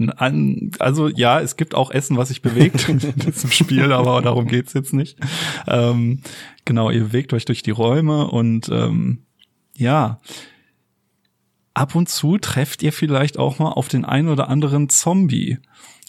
Also 0.79 1.07
ja, 1.09 1.39
es 1.39 1.57
gibt 1.57 1.75
auch 1.75 1.91
Essen, 1.91 2.17
was 2.17 2.29
sich 2.29 2.41
bewegt 2.41 2.89
in 2.89 2.99
diesem 2.99 3.51
Spiel, 3.51 3.91
aber 3.91 4.21
darum 4.21 4.47
geht's 4.47 4.73
jetzt 4.73 4.93
nicht. 4.93 5.17
Ähm, 5.67 6.21
genau, 6.65 6.89
ihr 6.89 7.05
bewegt 7.05 7.33
euch 7.33 7.45
durch 7.45 7.61
die 7.61 7.71
Räume 7.71 8.27
und 8.27 8.69
ähm, 8.69 9.23
ja, 9.75 10.19
ab 11.75 11.93
und 11.93 12.09
zu 12.09 12.39
trefft 12.39 12.81
ihr 12.81 12.91
vielleicht 12.91 13.37
auch 13.37 13.59
mal 13.59 13.71
auf 13.71 13.87
den 13.87 14.05
ein 14.05 14.27
oder 14.27 14.49
anderen 14.49 14.89
Zombie. 14.89 15.59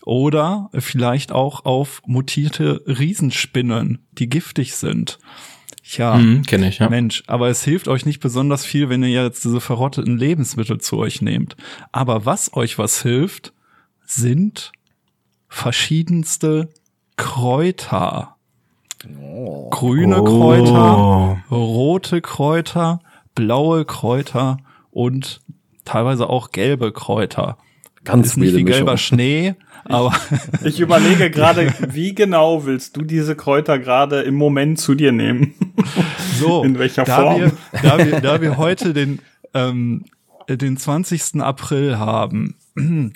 Oder 0.04 0.70
vielleicht 0.72 1.32
auch 1.32 1.66
auf 1.66 2.00
mutierte 2.06 2.82
Riesenspinnen, 2.86 4.06
die 4.12 4.30
giftig 4.30 4.74
sind. 4.74 5.18
Ja, 5.96 6.16
Mhm, 6.16 6.42
Kenne 6.42 6.68
ich, 6.68 6.78
ja. 6.78 6.88
Mensch, 6.90 7.22
aber 7.26 7.48
es 7.48 7.64
hilft 7.64 7.88
euch 7.88 8.04
nicht 8.04 8.20
besonders 8.20 8.64
viel, 8.64 8.88
wenn 8.88 9.02
ihr 9.02 9.22
jetzt 9.24 9.44
diese 9.44 9.60
verrotteten 9.60 10.18
Lebensmittel 10.18 10.78
zu 10.80 10.98
euch 10.98 11.22
nehmt. 11.22 11.56
Aber 11.92 12.26
was 12.26 12.54
euch 12.54 12.78
was 12.78 13.02
hilft, 13.02 13.52
sind 14.04 14.72
verschiedenste 15.48 16.68
Kräuter. 17.16 18.36
Grüne 19.70 20.22
Kräuter, 20.24 21.42
rote 21.50 22.20
Kräuter, 22.20 23.00
blaue 23.34 23.84
Kräuter 23.84 24.58
und 24.90 25.40
teilweise 25.84 26.28
auch 26.28 26.50
gelbe 26.50 26.92
Kräuter. 26.92 27.56
Ganz 28.04 28.28
Ist 28.28 28.36
nicht 28.38 28.56
wie 28.56 28.64
gelber 28.64 28.92
Mischung. 28.92 29.16
Schnee, 29.16 29.54
aber 29.84 30.12
Ich 30.64 30.80
überlege 30.80 31.30
gerade, 31.30 31.72
wie 31.92 32.14
genau 32.14 32.64
willst 32.64 32.96
du 32.96 33.02
diese 33.02 33.36
Kräuter 33.36 33.78
gerade 33.78 34.22
im 34.22 34.34
Moment 34.34 34.78
zu 34.78 34.94
dir 34.94 35.12
nehmen? 35.12 35.54
So, 36.38 36.62
In 36.64 36.78
welcher 36.78 37.04
da 37.04 37.16
Form? 37.16 37.40
Wir, 37.40 37.52
da, 37.82 37.98
wir, 37.98 38.20
da 38.20 38.40
wir 38.40 38.56
heute 38.56 38.92
den, 38.92 39.20
ähm, 39.54 40.04
den 40.48 40.76
20. 40.76 41.40
April 41.40 41.98
haben. 41.98 42.54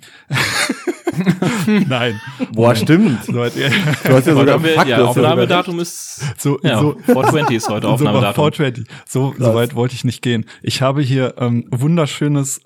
Nein. 1.88 2.20
Boah, 2.52 2.74
stimmt. 2.74 3.28
Leute, 3.28 3.60
ja, 3.60 3.68
Du 3.68 4.14
hast 4.14 4.26
ja 4.26 4.34
sogar 4.34 4.56
Aufnahme, 4.56 4.74
Fakt, 4.74 4.88
ja, 4.88 5.04
Aufnahmedatum 5.04 5.78
ist 5.80 6.20
so, 6.38 6.58
ja, 6.62 6.80
so, 6.80 6.96
420 7.04 7.56
ist 7.56 7.68
heute 7.68 7.86
so, 7.86 7.92
Aufnahmedatum. 7.92 8.52
420. 8.52 8.86
So, 9.06 9.34
so 9.38 9.54
weit 9.54 9.74
wollte 9.74 9.94
ich 9.94 10.04
nicht 10.04 10.22
gehen. 10.22 10.46
Ich 10.62 10.82
habe 10.82 11.02
hier 11.02 11.34
ähm, 11.38 11.66
wunderschönes 11.70 12.60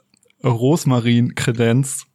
Rosmarin-Kredenz, 0.44 2.06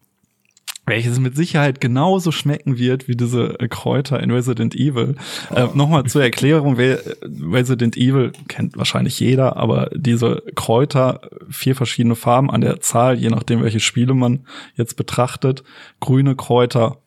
welches 0.92 1.22
mit 1.22 1.38
Sicherheit 1.38 1.80
genauso 1.80 2.34
schmecken 2.34 2.78
wird 2.78 3.08
wie 3.08 3.16
diese 3.16 3.58
äh, 3.62 3.70
Kräuter 3.70 4.20
in 4.22 4.30
Resident 4.30 4.76
Evil. 4.76 5.16
Äh, 5.56 5.68
Nochmal 5.74 6.04
zur 6.04 6.22
Erklärung, 6.22 6.78
äh, 6.80 6.98
Resident 7.24 7.96
Evil 7.96 8.34
kennt 8.50 8.76
wahrscheinlich 8.76 9.18
jeder, 9.18 9.56
aber 9.56 9.90
diese 9.96 10.44
Kräuter, 10.54 11.22
vier 11.50 11.76
verschiedene 11.78 12.16
Farben 12.16 12.52
an 12.52 12.60
der 12.60 12.82
Zahl, 12.82 13.18
je 13.18 13.30
nachdem, 13.30 13.62
welche 13.64 13.80
Spiele 13.80 14.14
man 14.14 14.46
jetzt 14.76 14.98
betrachtet. 14.98 15.64
Grüne 16.02 16.36
Kräuter 16.36 16.98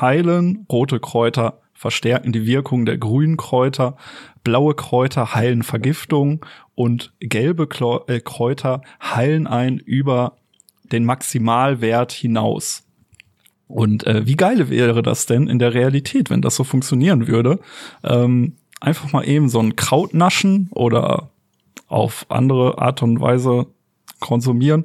heilen, 0.00 0.64
rote 0.70 1.00
Kräuter 1.00 1.60
verstärken 1.74 2.30
die 2.30 2.46
Wirkung 2.46 2.86
der 2.86 2.96
grünen 2.96 3.36
Kräuter, 3.36 3.96
blaue 4.44 4.74
Kräuter 4.74 5.34
heilen 5.34 5.64
Vergiftung 5.64 6.46
und 6.76 7.12
gelbe 7.18 7.66
äh, 8.06 8.20
Kräuter 8.20 8.82
heilen 9.02 9.48
ein 9.48 9.78
über 9.78 10.36
den 10.92 11.04
Maximalwert 11.04 12.12
hinaus. 12.12 12.85
Und 13.68 14.06
äh, 14.06 14.26
wie 14.26 14.36
geil 14.36 14.70
wäre 14.70 15.02
das 15.02 15.26
denn 15.26 15.48
in 15.48 15.58
der 15.58 15.74
Realität, 15.74 16.30
wenn 16.30 16.42
das 16.42 16.56
so 16.56 16.64
funktionieren 16.64 17.26
würde? 17.26 17.58
Ähm, 18.04 18.54
einfach 18.80 19.12
mal 19.12 19.26
eben 19.26 19.48
so 19.48 19.60
ein 19.60 19.76
Kraut 19.76 20.14
naschen 20.14 20.68
oder 20.72 21.30
auf 21.88 22.26
andere 22.28 22.78
Art 22.78 23.02
und 23.02 23.20
Weise 23.20 23.66
konsumieren, 24.20 24.84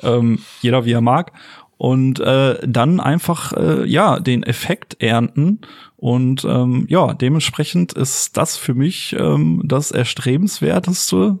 ähm, 0.00 0.38
jeder 0.60 0.84
wie 0.84 0.92
er 0.92 1.00
mag. 1.00 1.32
Und 1.76 2.20
äh, 2.20 2.58
dann 2.66 3.00
einfach 3.00 3.52
äh, 3.54 3.84
ja 3.86 4.20
den 4.20 4.44
Effekt 4.44 5.02
ernten. 5.02 5.60
Und 5.96 6.44
ähm, 6.44 6.86
ja, 6.88 7.12
dementsprechend 7.12 7.92
ist 7.92 8.36
das 8.36 8.56
für 8.56 8.74
mich 8.74 9.16
ähm, 9.18 9.62
das 9.64 9.90
erstrebenswerteste 9.90 11.38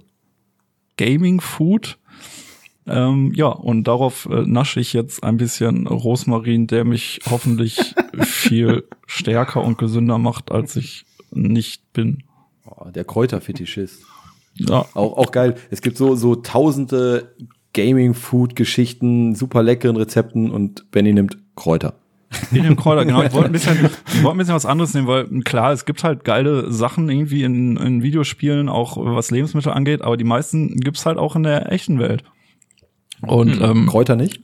Gaming 0.96 1.40
Food. 1.40 1.98
Ähm, 2.86 3.32
ja, 3.34 3.46
und 3.46 3.84
darauf 3.84 4.26
äh, 4.30 4.42
nasche 4.44 4.80
ich 4.80 4.92
jetzt 4.92 5.22
ein 5.22 5.36
bisschen 5.36 5.86
Rosmarin, 5.86 6.66
der 6.66 6.84
mich 6.84 7.20
hoffentlich 7.30 7.94
viel 8.22 8.84
stärker 9.06 9.62
und 9.62 9.78
gesünder 9.78 10.18
macht, 10.18 10.50
als 10.50 10.74
ich 10.76 11.04
nicht 11.30 11.92
bin. 11.92 12.24
Oh, 12.64 12.90
der 12.90 13.04
Kräuterfetischist. 13.04 14.02
Ja, 14.54 14.84
Auch, 14.94 15.16
auch 15.16 15.30
geil. 15.30 15.56
Es 15.70 15.80
gibt 15.80 15.96
so, 15.96 16.14
so 16.14 16.34
tausende 16.34 17.32
Gaming-Food-Geschichten, 17.74 19.34
super 19.34 19.62
leckeren 19.62 19.96
Rezepten 19.96 20.50
und 20.50 20.90
Benny 20.90 21.12
nimmt 21.12 21.38
Kräuter. 21.56 21.94
in 22.50 22.62
dem 22.64 22.76
Kräuter, 22.76 23.04
genau. 23.04 23.22
Ich 23.22 23.32
wollte 23.32 23.46
ein 23.46 23.52
bisschen, 23.52 23.76
ich 24.08 24.22
wollte 24.22 24.36
ein 24.36 24.38
bisschen 24.38 24.54
was 24.54 24.66
anderes 24.66 24.94
nehmen, 24.94 25.06
weil 25.06 25.26
klar, 25.42 25.72
es 25.72 25.84
gibt 25.84 26.02
halt 26.04 26.24
geile 26.24 26.70
Sachen 26.72 27.08
irgendwie 27.08 27.44
in, 27.44 27.76
in 27.76 28.02
Videospielen, 28.02 28.68
auch 28.68 28.96
was 28.98 29.30
Lebensmittel 29.30 29.72
angeht, 29.72 30.02
aber 30.02 30.16
die 30.16 30.24
meisten 30.24 30.76
gibt's 30.76 31.06
halt 31.06 31.18
auch 31.18 31.36
in 31.36 31.42
der 31.44 31.70
echten 31.70 31.98
Welt. 31.98 32.24
Und 33.26 33.60
ähm, 33.60 33.86
Kräuter 33.86 34.16
nicht? 34.16 34.40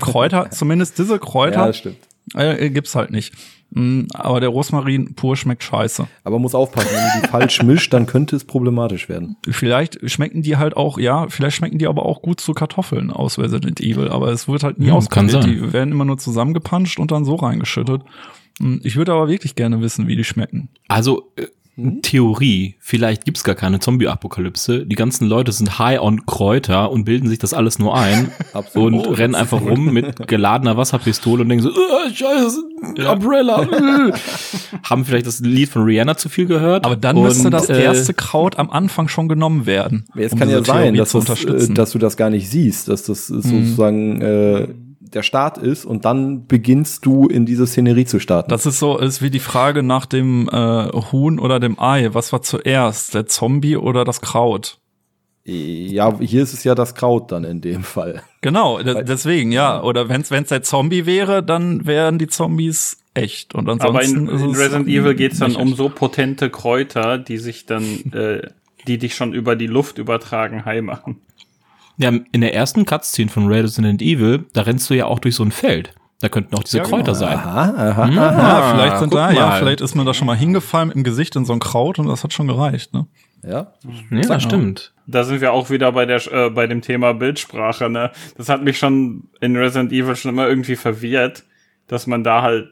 Kräuter, 0.00 0.50
zumindest 0.50 0.98
diese 0.98 1.18
Kräuter, 1.18 1.72
stimmt. 1.72 1.96
äh, 2.34 2.70
gibt's 2.70 2.94
halt 2.94 3.10
nicht. 3.10 3.34
Mm, 3.70 4.02
Aber 4.14 4.38
der 4.40 4.48
Rosmarin 4.48 5.14
pur 5.16 5.36
schmeckt 5.36 5.64
scheiße. 5.64 6.06
Aber 6.24 6.38
muss 6.38 6.54
aufpassen, 6.54 6.88
wenn 6.92 7.20
du 7.20 7.26
die 7.26 7.28
falsch 7.30 7.62
mischt, 7.62 7.92
dann 7.92 8.06
könnte 8.06 8.36
es 8.36 8.44
problematisch 8.44 9.08
werden. 9.08 9.36
Vielleicht 9.48 9.98
schmecken 10.08 10.42
die 10.42 10.56
halt 10.56 10.76
auch, 10.76 10.98
ja, 10.98 11.28
vielleicht 11.28 11.56
schmecken 11.56 11.78
die 11.78 11.88
aber 11.88 12.06
auch 12.06 12.22
gut 12.22 12.40
zu 12.40 12.52
Kartoffeln 12.54 13.10
aus 13.10 13.38
Resident 13.38 13.80
Evil, 13.80 14.08
aber 14.08 14.28
es 14.28 14.46
wird 14.48 14.62
halt 14.62 14.78
nie 14.78 14.86
Hm, 14.88 14.94
ausprobiert. 14.94 15.44
Die 15.44 15.72
werden 15.72 15.90
immer 15.92 16.04
nur 16.04 16.16
zusammengepanscht 16.18 16.98
und 17.00 17.10
dann 17.10 17.24
so 17.24 17.34
reingeschüttet. 17.34 18.02
Mm, 18.60 18.76
Ich 18.84 18.96
würde 18.96 19.12
aber 19.12 19.28
wirklich 19.28 19.56
gerne 19.56 19.80
wissen, 19.80 20.06
wie 20.06 20.16
die 20.16 20.24
schmecken. 20.24 20.68
Also, 20.88 21.32
äh, 21.76 22.00
Theorie, 22.02 22.76
vielleicht 22.78 23.24
gibt's 23.24 23.44
gar 23.44 23.54
keine 23.54 23.78
Zombie-Apokalypse. 23.78 24.86
Die 24.86 24.96
ganzen 24.96 25.26
Leute 25.26 25.52
sind 25.52 25.78
high 25.78 26.00
on 26.00 26.26
Kräuter 26.26 26.90
und 26.90 27.04
bilden 27.04 27.28
sich 27.28 27.38
das 27.38 27.54
alles 27.54 27.78
nur 27.78 27.96
ein 27.96 28.30
Absolut. 28.52 28.92
und 28.92 29.06
Oh, 29.06 29.12
rennen 29.12 29.34
einfach 29.34 29.60
rum 29.60 29.92
mit 29.92 30.26
geladener 30.26 30.76
Wasserpistole 30.76 31.42
und 31.42 31.48
denken 31.48 31.64
so, 31.64 31.70
"Äh, 31.70 32.14
scheiße, 32.14 32.62
Umbrella. 33.10 33.62
äh." 34.08 34.12
Haben 34.82 35.04
vielleicht 35.04 35.26
das 35.26 35.40
Lied 35.40 35.68
von 35.68 35.82
Rihanna 35.82 36.16
zu 36.16 36.28
viel 36.28 36.46
gehört. 36.46 36.84
Aber 36.84 36.96
dann 36.96 37.16
und, 37.16 37.24
müsste 37.24 37.50
das 37.50 37.68
äh, 37.68 37.82
erste 37.82 38.14
Kraut 38.14 38.58
am 38.58 38.70
Anfang 38.70 39.08
schon 39.08 39.28
genommen 39.28 39.66
werden. 39.66 40.06
Es 40.16 40.32
um 40.32 40.38
kann 40.38 40.50
ja 40.50 40.64
sein, 40.64 40.94
dass, 40.94 41.10
zu 41.10 41.18
das, 41.18 41.28
äh, 41.28 41.46
unterstützen. 41.46 41.74
dass 41.74 41.92
du 41.92 41.98
das 41.98 42.16
gar 42.16 42.30
nicht 42.30 42.48
siehst, 42.48 42.88
dass 42.88 43.04
das 43.04 43.26
sozusagen 43.26 44.20
äh, 44.20 44.68
der 45.12 45.22
Start 45.22 45.58
ist 45.58 45.84
und 45.84 46.04
dann 46.04 46.46
beginnst 46.46 47.06
du 47.06 47.26
in 47.28 47.46
diese 47.46 47.66
Szenerie 47.66 48.04
zu 48.04 48.18
starten. 48.18 48.50
Das 48.50 48.66
ist 48.66 48.78
so, 48.78 48.98
ist 48.98 49.22
wie 49.22 49.30
die 49.30 49.38
Frage 49.40 49.82
nach 49.82 50.06
dem 50.06 50.48
äh, 50.52 50.88
Huhn 51.12 51.38
oder 51.38 51.60
dem 51.60 51.78
Ei. 51.78 52.10
Was 52.12 52.32
war 52.32 52.42
zuerst, 52.42 53.14
der 53.14 53.26
Zombie 53.26 53.76
oder 53.76 54.04
das 54.04 54.20
Kraut? 54.20 54.78
ja, 55.48 56.18
hier 56.18 56.42
ist 56.42 56.54
es 56.54 56.64
ja 56.64 56.74
das 56.74 56.96
Kraut 56.96 57.30
dann 57.30 57.44
in 57.44 57.60
dem 57.60 57.84
Fall. 57.84 58.22
Genau, 58.40 58.82
de- 58.82 59.04
deswegen, 59.04 59.52
ja. 59.52 59.80
Oder 59.80 60.08
wenn's 60.08 60.32
wenn's 60.32 60.48
der 60.48 60.62
Zombie 60.62 61.06
wäre, 61.06 61.40
dann 61.42 61.86
wären 61.86 62.18
die 62.18 62.26
Zombies 62.26 62.98
echt. 63.14 63.54
Und 63.54 63.68
Aber 63.68 64.00
ansonsten 64.00 64.28
in, 64.28 64.34
ist 64.34 64.42
in 64.42 64.50
es 64.50 64.58
Resident 64.58 64.88
Evil 64.88 65.14
geht's 65.14 65.38
dann 65.38 65.54
um 65.54 65.74
so 65.74 65.88
potente 65.88 66.50
Kräuter, 66.50 67.16
die 67.18 67.38
sich 67.38 67.64
dann, 67.64 67.84
äh, 68.12 68.48
die 68.88 68.98
dich 68.98 69.14
schon 69.14 69.32
über 69.32 69.54
die 69.54 69.68
Luft 69.68 69.98
übertragen 69.98 70.64
heim 70.64 70.86
machen. 70.86 71.20
Ja, 71.98 72.10
in 72.32 72.40
der 72.40 72.54
ersten 72.54 72.84
Cutscene 72.84 73.30
von 73.30 73.46
Resident 73.48 74.02
Evil, 74.02 74.44
da 74.52 74.62
rennst 74.62 74.90
du 74.90 74.94
ja 74.94 75.06
auch 75.06 75.18
durch 75.18 75.34
so 75.34 75.42
ein 75.44 75.52
Feld. 75.52 75.94
Da 76.20 76.28
könnten 76.30 76.54
auch 76.54 76.62
diese 76.62 76.78
Ja, 76.78 76.84
genau. 76.84 76.96
Kräuter 76.96 77.14
sein. 77.14 77.36
Aha, 77.36 77.74
aha, 77.76 78.06
Hm, 78.06 78.18
aha. 78.18 78.48
Ja, 78.48 78.74
vielleicht 78.74 78.98
sind 78.98 79.10
guck 79.10 79.18
da, 79.18 79.32
ja, 79.32 79.46
mal. 79.48 79.58
vielleicht 79.58 79.80
ist 79.82 79.94
man 79.94 80.06
da 80.06 80.14
schon 80.14 80.26
mal 80.26 80.36
hingefallen 80.36 80.88
mit 80.88 80.96
dem 80.96 81.04
Gesicht 81.04 81.36
in 81.36 81.44
so 81.44 81.52
ein 81.52 81.58
Kraut 81.58 81.98
und 81.98 82.06
das 82.06 82.24
hat 82.24 82.32
schon 82.32 82.46
gereicht, 82.48 82.94
ne? 82.94 83.06
Ja. 83.46 83.72
Ja, 84.10 84.40
stimmt. 84.40 84.94
Da 85.06 85.24
sind 85.24 85.40
wir 85.40 85.52
auch 85.52 85.68
wieder 85.70 85.92
bei 85.92 86.06
der 86.06 86.20
äh, 86.32 86.50
bei 86.50 86.66
dem 86.66 86.80
Thema 86.80 87.12
Bildsprache, 87.12 87.90
ne? 87.90 88.10
Das 88.36 88.48
hat 88.48 88.62
mich 88.64 88.78
schon 88.78 89.24
in 89.40 89.56
Resident 89.56 89.92
Evil 89.92 90.16
schon 90.16 90.30
immer 90.30 90.48
irgendwie 90.48 90.74
verwirrt, 90.76 91.44
dass 91.86 92.06
man 92.06 92.24
da 92.24 92.40
halt 92.42 92.70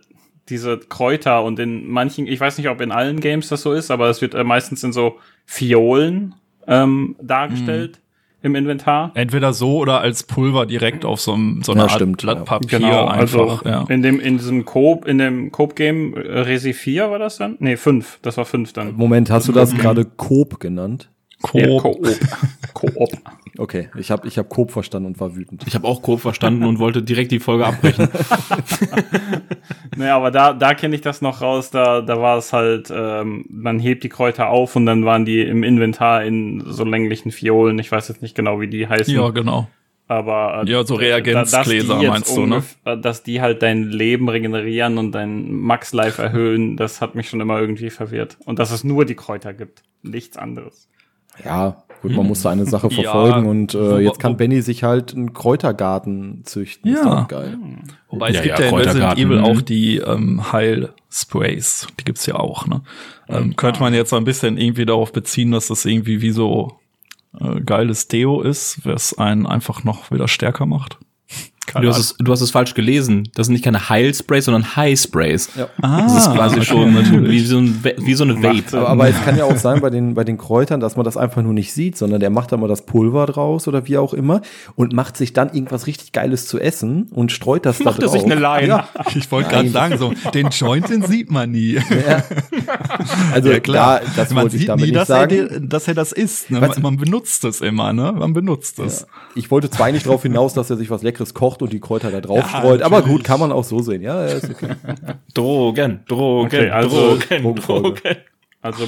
diese 0.49 0.79
Kräuter 0.79 1.45
und 1.45 1.59
in 1.59 1.87
manchen, 1.87 2.27
ich 2.27 2.41
weiß 2.41 2.59
nicht, 2.59 2.69
ob 2.69 2.81
in 2.81 2.93
allen 2.93 3.21
Games 3.21 3.49
das 3.49 3.63
so 3.63 3.73
ist, 3.73 3.91
aber 3.91 4.09
es 4.09 4.21
wird 4.21 4.35
äh, 4.35 4.43
meistens 4.43 4.83
in 4.83 4.93
so 4.93 5.19
Fiolen 5.47 6.35
ähm, 6.67 7.15
dargestellt. 7.23 8.01
Im 8.45 8.55
Inventar. 8.55 9.11
Entweder 9.15 9.53
so 9.53 9.79
oder 9.79 10.01
als 10.01 10.23
Pulver 10.23 10.67
direkt 10.67 11.05
auf 11.05 11.21
so, 11.21 11.33
einem, 11.33 11.63
so 11.63 11.73
einer 11.73 11.83
Ja, 11.83 11.85
Art 11.87 11.93
stimmt, 11.93 12.23
Blatt 12.23 12.39
ja. 12.39 12.45
Papier 12.45 12.79
Genau, 12.79 13.07
einfach. 13.07 13.65
also 13.65 13.69
ja. 13.69 13.85
in 13.89 14.03
dem 14.03 14.21
in 14.21 14.39
diesem 14.39 14.65
Coop 14.65 15.07
in 15.07 15.19
dem 15.19 15.51
Coop 15.51 15.75
Game 15.77 16.15
äh, 16.15 16.41
Resi 16.41 16.73
4 16.73 17.11
war 17.11 17.19
das 17.19 17.39
dann? 17.39 17.57
Nee, 17.59 17.77
5, 17.77 18.19
das 18.23 18.37
war 18.37 18.45
5 18.45 18.73
dann. 18.73 18.95
Moment, 18.97 19.31
hast 19.31 19.49
du 19.49 19.53
das 19.53 19.75
gerade 19.75 20.05
Coop 20.05 20.61
genannt? 20.61 21.09
Ja, 21.53 21.79
Coop. 21.79 22.07
Coop. 22.75 23.09
Coop. 23.57 23.65
Okay, 23.65 23.89
ich 23.97 24.11
habe 24.11 24.27
ich 24.27 24.39
hab 24.39 24.49
Coop 24.49 24.71
verstanden 24.71 25.07
und 25.07 25.21
war 25.21 25.37
wütend. 25.37 25.65
Ich 25.67 25.75
habe 25.75 25.87
auch 25.87 26.03
grob 26.03 26.21
verstanden 26.21 26.65
und 26.65 26.79
wollte 26.79 27.03
direkt 27.03 27.31
die 27.33 27.41
Folge 27.41 27.67
abbrechen. 27.67 28.09
Naja, 29.97 30.17
aber 30.17 30.31
da, 30.31 30.53
da 30.53 30.75
kenne 30.75 30.95
ich 30.95 31.01
das 31.03 31.23
noch 31.23 31.41
raus, 31.41 31.71
da, 31.71 32.01
da 32.01 32.21
war 32.21 32.37
es 32.39 32.53
halt, 32.53 32.93
ähm, 32.95 33.45
man 33.49 33.79
hebt 33.79 34.03
die 34.05 34.09
Kräuter 34.09 34.49
auf 34.49 34.75
und 34.77 34.87
dann 34.87 35.05
waren 35.05 35.25
die 35.25 35.41
im 35.43 35.63
Inventar 35.63 36.25
in 36.25 36.63
so 36.67 36.85
länglichen 36.85 37.31
Fiolen. 37.31 37.79
Ich 37.79 37.93
weiß 37.93 38.09
jetzt 38.09 38.23
nicht 38.23 38.35
genau, 38.35 38.61
wie 38.61 38.67
die 38.69 38.89
heißen. 38.89 39.15
Ja, 39.15 39.31
genau. 39.31 39.69
aber 40.09 40.65
äh, 40.67 40.71
Ja, 40.71 40.85
so 40.85 40.97
Reagenzgläser 40.97 42.03
meinst 42.03 42.37
du, 42.37 42.47
ne? 42.47 42.63
äh, 42.85 42.99
Dass 42.99 43.23
die 43.23 43.41
halt 43.41 43.63
dein 43.63 43.85
Leben 43.85 44.29
regenerieren 44.29 44.99
und 44.99 45.13
dein 45.13 45.53
Max-Life 45.53 46.21
erhöhen, 46.21 46.77
das 46.77 47.01
hat 47.01 47.15
mich 47.15 47.29
schon 47.29 47.41
immer 47.41 47.61
irgendwie 47.61 47.91
verwirrt. 47.91 48.37
Und 48.45 48.59
dass 48.59 48.71
es 48.73 48.85
nur 48.85 49.05
die 49.05 49.15
Kräuter 49.15 49.55
gibt, 49.55 49.83
nichts 50.03 50.37
anderes. 50.37 50.89
Ja, 51.43 51.83
gut, 52.03 52.13
man 52.13 52.27
muss 52.27 52.43
da 52.43 52.51
eine 52.51 52.67
Sache 52.67 52.89
Ja, 52.91 52.95
verfolgen 53.03 53.47
und 53.49 53.75
wo- 53.75 53.97
äh, 53.97 54.01
jetzt 54.05 54.19
kann 54.21 54.37
Benny 54.37 54.61
sich 54.61 54.85
halt 54.85 55.15
einen 55.15 55.33
Kräutergarten 55.33 56.43
züchten. 56.45 56.93
Ist 56.93 57.03
Ja. 57.05 57.23
geil. 57.25 57.57
Wobei 58.11 58.29
es 58.31 58.37
Ja, 58.37 58.43
gibt 58.43 58.59
ja, 58.59 58.65
ja, 58.67 58.71
in 58.71 58.77
Resident 58.77 59.19
Evil 59.19 59.39
mhm. 59.39 59.45
auch 59.45 59.61
die 59.63 59.97
ähm, 59.99 60.53
Heilsprays. 60.53 61.87
Die 61.99 62.05
gibt's 62.05 62.27
ja 62.27 62.35
auch. 62.37 62.67
Ne? 62.67 62.83
Ähm, 63.29 63.57
könnte 63.57 63.81
man 63.81 63.95
jetzt 63.95 64.11
so 64.11 64.17
ein 64.17 64.25
bisschen 64.25 64.59
irgendwie 64.59 64.85
darauf 64.87 65.13
beziehen, 65.13 65.51
dass 65.53 65.69
das 65.69 65.85
irgendwie 65.85 66.21
wie 66.21 66.31
so 66.31 66.73
äh, 67.41 67.61
geiles 67.61 68.09
Deo 68.09 68.41
ist, 68.43 68.81
was 68.85 69.17
einen 69.19 69.47
einfach 69.47 69.83
noch 69.85 70.11
wieder 70.11 70.29
stärker 70.29 70.67
macht. 70.67 70.99
Du 71.81 71.89
hast, 71.89 71.99
es, 71.99 72.15
du 72.19 72.31
hast 72.31 72.41
es 72.41 72.51
falsch 72.51 72.75
gelesen. 72.75 73.29
Das 73.35 73.47
sind 73.47 73.55
nicht 73.55 73.65
keine 73.65 73.89
Heilsprays, 73.89 74.45
sondern 74.45 74.77
High-Sprays. 74.77 75.51
Ja. 75.57 75.69
Das 75.81 76.17
ist 76.19 76.33
quasi 76.33 76.57
Ah, 76.57 76.59
okay, 76.59 76.65
schon 76.65 76.95
natürlich. 76.95 77.31
wie 77.31 77.41
so, 77.47 77.59
ein, 77.59 77.85
wie 77.99 78.15
so 78.15 78.25
eine 78.25 78.43
Vape. 78.43 78.77
Aber, 78.79 78.89
aber 78.91 79.09
es 79.09 79.21
kann 79.25 79.37
ja 79.39 79.45
auch 79.45 79.57
sein 79.57 79.81
bei 79.81 79.91
den, 79.91 80.15
bei 80.15 80.25
den 80.25 80.39
Kräutern, 80.39 80.81
dass 80.81 80.97
man 80.97 81.05
das 81.05 81.17
einfach 81.17 81.43
nur 81.43 81.53
nicht 81.55 81.73
sieht, 81.73 81.97
sondern 81.97 82.21
der 82.21 82.31
macht 82.31 82.53
da 82.53 82.57
mal 82.57 82.69
das 82.69 82.85
Pulver 82.87 83.27
draus 83.27 83.67
oder 83.67 83.87
wie 83.89 83.97
auch 83.99 84.13
immer 84.15 84.43
und 84.77 84.93
macht 84.93 85.17
sich 85.17 85.33
dann 85.33 85.49
irgendwas 85.53 85.87
richtig 85.87 86.13
Geiles 86.13 86.47
zu 86.47 86.61
essen 86.61 87.09
und 87.11 87.33
streut 87.33 87.65
das 87.67 87.81
Macht 87.81 87.99
da 87.99 88.03
er 88.07 88.09
drauf. 88.09 88.21
sich 88.21 88.25
eine 88.31 88.41
Line. 88.41 88.69
Ja, 88.69 88.89
Ich 89.15 89.31
wollte 89.33 89.51
gerade 89.51 89.69
sagen, 89.71 89.99
so 89.99 90.13
den 90.35 90.49
Joint, 90.51 90.89
den 90.91 91.03
sieht 91.03 91.31
man 91.31 91.51
nie. 91.51 91.79
also 93.33 93.51
Ja, 93.51 93.61
klar. 93.61 94.01
klar, 94.01 94.13
das 94.17 94.31
man 94.31 94.45
wollte 94.45 94.57
ich 94.57 94.61
sieht 94.63 94.69
damit 94.69 94.85
nie, 94.87 94.91
nicht 94.93 95.01
dass 95.01 95.09
er, 95.11 95.17
sagen. 95.17 95.29
dir- 95.31 95.61
dass 95.61 95.89
er 95.89 95.95
das 95.95 96.13
isst. 96.13 96.51
Ne? 96.51 96.61
Man, 96.61 96.71
man 96.83 96.97
benutzt 96.97 97.45
es 97.45 97.61
immer, 97.61 97.93
ne? 97.93 98.13
Man 98.13 98.33
benutzt 98.33 98.79
es. 98.79 99.07
Ich 99.35 99.51
wollte 99.51 99.71
zwar 99.71 99.87
eigentlich 99.87 100.05
darauf 100.05 100.23
hinaus, 100.23 100.55
dass 100.55 100.71
er 100.71 100.77
sich 100.77 100.91
was 100.91 101.03
Leckeres 101.03 101.35
kocht 101.35 101.54
und 101.63 101.73
die 101.73 101.81
Kräuter 101.81 102.11
da 102.11 102.21
drauf 102.21 102.39
Ja, 102.53 102.59
streut, 102.61 102.83
aber 102.83 103.03
gut, 103.03 103.25
kann 103.25 103.41
man 103.41 103.53
auch 103.53 103.65
so 103.65 103.81
sehen. 103.81 104.03
Ja, 104.03 104.27
ja, 104.27 104.33
ist 104.35 104.51
okay. 104.51 104.75
Drogen, 105.35 106.01
Drogen, 106.09 106.47
Okay, 106.47 106.71
also- 106.71 107.17
Drogen. 107.19 107.55
Drogen. 107.57 108.17
Also 108.63 108.85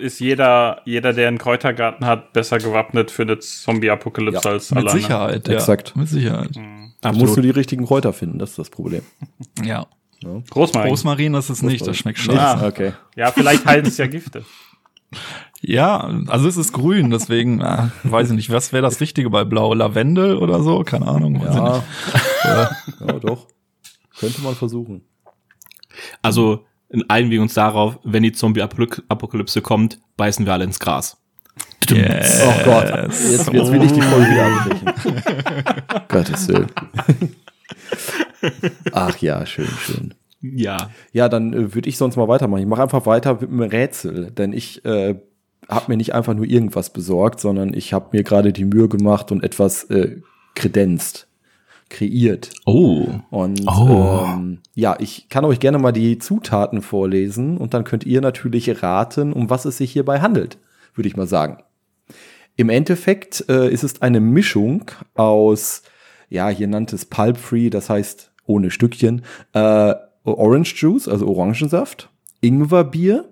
ist 0.00 0.20
jeder, 0.20 0.82
jeder, 0.84 1.12
der 1.12 1.26
einen 1.26 1.38
Kräutergarten 1.38 2.06
hat, 2.06 2.32
besser 2.32 2.58
gewappnet 2.58 3.10
für 3.10 3.22
eine 3.22 3.40
Zombie-Apokalypse 3.40 4.40
Ja, 4.44 4.52
als 4.52 4.70
Mit 4.70 4.84
alleine. 4.84 5.00
Sicherheit, 5.00 5.48
ja. 5.48 5.54
Exakt. 5.54 5.96
Mit 5.96 6.08
Sicherheit. 6.08 6.50
Da 7.00 7.10
musst 7.12 7.36
du 7.36 7.40
die 7.40 7.50
richtigen 7.50 7.86
Kräuter 7.86 8.12
finden, 8.12 8.38
das 8.38 8.50
ist 8.50 8.58
das 8.60 8.70
Problem. 8.70 9.02
Ja. 9.64 9.86
Rosmarin. 10.54 10.90
Rosmarin 10.90 11.34
ist 11.34 11.50
es 11.50 11.62
nicht, 11.62 11.86
das 11.86 11.96
schmeckt 11.98 12.18
scheiße. 12.18 12.40
Ah. 12.40 12.66
Okay. 12.66 12.92
Ja, 13.16 13.32
vielleicht 13.32 13.66
heilen 13.66 13.84
es 13.86 13.98
ja 13.98 14.06
Gifte. 14.06 14.44
Ja, 15.60 16.10
also 16.28 16.48
es 16.48 16.56
ist 16.56 16.72
grün, 16.72 17.10
deswegen 17.10 17.62
ah, 17.62 17.90
weiß 18.04 18.30
ich 18.30 18.36
nicht, 18.36 18.50
was 18.50 18.72
wäre 18.72 18.82
das 18.82 19.00
Richtige 19.00 19.30
bei 19.30 19.44
Blau? 19.44 19.74
Lavendel 19.74 20.36
oder 20.36 20.62
so? 20.62 20.82
Keine 20.84 21.08
Ahnung. 21.08 21.40
weiß 21.40 21.50
ich 21.50 21.56
Ja, 21.56 21.74
nicht. 21.74 23.00
ja, 23.08 23.12
doch. 23.18 23.46
Könnte 24.18 24.42
man 24.42 24.54
versuchen. 24.54 25.02
Also 26.22 26.64
einigen 27.08 27.30
wir 27.30 27.42
uns 27.42 27.54
darauf, 27.54 27.98
wenn 28.04 28.22
die 28.22 28.32
Zombie-Apokalypse 28.32 29.60
kommt, 29.62 29.98
beißen 30.16 30.46
wir 30.46 30.52
alle 30.52 30.64
ins 30.64 30.78
Gras. 30.78 31.16
Yes. 31.88 32.42
Oh 32.44 32.64
Gott, 32.64 32.90
jetzt, 32.90 33.52
jetzt 33.52 33.72
will 33.72 33.82
ich 33.82 33.92
die 33.92 34.02
Folge 34.02 34.26
wieder 34.30 34.46
abbrechen. 34.46 36.04
Gottes 36.08 36.48
Willen. 36.48 36.70
Ach 38.92 39.16
ja, 39.18 39.46
schön, 39.46 39.68
schön. 39.80 40.14
Ja. 40.42 40.90
Ja, 41.12 41.28
dann 41.28 41.52
äh, 41.52 41.74
würde 41.74 41.88
ich 41.88 41.96
sonst 41.96 42.16
mal 42.16 42.28
weitermachen. 42.28 42.60
Ich 42.60 42.66
mache 42.66 42.82
einfach 42.82 43.06
weiter 43.06 43.34
mit 43.34 43.50
einem 43.50 43.62
Rätsel, 43.62 44.30
denn 44.32 44.52
ich 44.52 44.84
äh, 44.84 45.16
habe 45.68 45.90
mir 45.92 45.96
nicht 45.96 46.14
einfach 46.14 46.34
nur 46.34 46.46
irgendwas 46.46 46.90
besorgt, 46.90 47.40
sondern 47.40 47.74
ich 47.74 47.92
habe 47.92 48.08
mir 48.12 48.22
gerade 48.22 48.52
die 48.52 48.64
Mühe 48.64 48.88
gemacht 48.88 49.32
und 49.32 49.42
etwas 49.42 49.84
äh, 49.84 50.20
kredenzt, 50.54 51.26
kreiert. 51.88 52.50
Oh. 52.64 53.06
Und 53.30 53.62
Oh. 53.66 54.24
ähm, 54.26 54.58
ja, 54.74 54.96
ich 54.98 55.28
kann 55.28 55.44
euch 55.44 55.60
gerne 55.60 55.78
mal 55.78 55.92
die 55.92 56.18
Zutaten 56.18 56.82
vorlesen 56.82 57.58
und 57.58 57.74
dann 57.74 57.84
könnt 57.84 58.04
ihr 58.06 58.20
natürlich 58.20 58.82
raten, 58.82 59.32
um 59.32 59.50
was 59.50 59.64
es 59.64 59.78
sich 59.78 59.92
hierbei 59.92 60.20
handelt, 60.20 60.58
würde 60.94 61.08
ich 61.08 61.16
mal 61.16 61.26
sagen. 61.26 61.62
Im 62.56 62.70
Endeffekt 62.70 63.44
äh, 63.48 63.68
ist 63.70 63.84
es 63.84 64.00
eine 64.02 64.20
Mischung 64.20 64.90
aus, 65.14 65.82
ja, 66.30 66.48
hier 66.48 66.68
nannte 66.68 66.96
es 66.96 67.04
Pulp 67.04 67.36
Free, 67.36 67.70
das 67.70 67.90
heißt 67.90 68.32
ohne 68.46 68.70
Stückchen, 68.70 69.22
äh, 69.52 69.94
Orange 70.24 70.74
Juice, 70.76 71.06
also 71.08 71.28
Orangensaft, 71.28 72.08
Ingwerbier, 72.40 73.28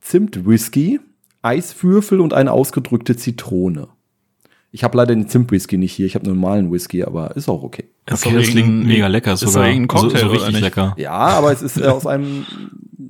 Zimt 0.00 0.46
Whisky, 0.46 1.00
Eiswürfel 1.42 2.20
und 2.20 2.32
eine 2.32 2.52
ausgedrückte 2.52 3.16
Zitrone. 3.16 3.88
Ich 4.70 4.84
habe 4.84 4.96
leider 4.96 5.14
den 5.14 5.28
Zimt-Whisky 5.28 5.76
nicht 5.76 5.92
hier, 5.92 6.06
ich 6.06 6.14
habe 6.14 6.24
einen 6.24 6.34
normalen 6.34 6.72
Whisky, 6.72 7.02
aber 7.04 7.36
ist 7.36 7.48
auch 7.48 7.62
okay. 7.62 7.90
Ist 8.06 8.24
Okay, 8.26 8.34
das 8.36 8.46
klingt 8.48 8.86
mega 8.86 9.06
lecker 9.06 9.34
ist 9.34 9.40
sogar. 9.40 9.64
doch 9.64 9.68
irgendein 9.70 9.96
Also, 9.96 10.08
Cocktail, 10.08 10.20
so 10.20 10.26
oder 10.26 10.34
richtig 10.34 10.52
nicht? 10.54 10.62
lecker. 10.62 10.94
Ja, 10.96 11.12
aber 11.12 11.52
es 11.52 11.60
ist 11.60 11.76
äh, 11.78 11.86
aus 11.88 12.06
einem, 12.06 12.46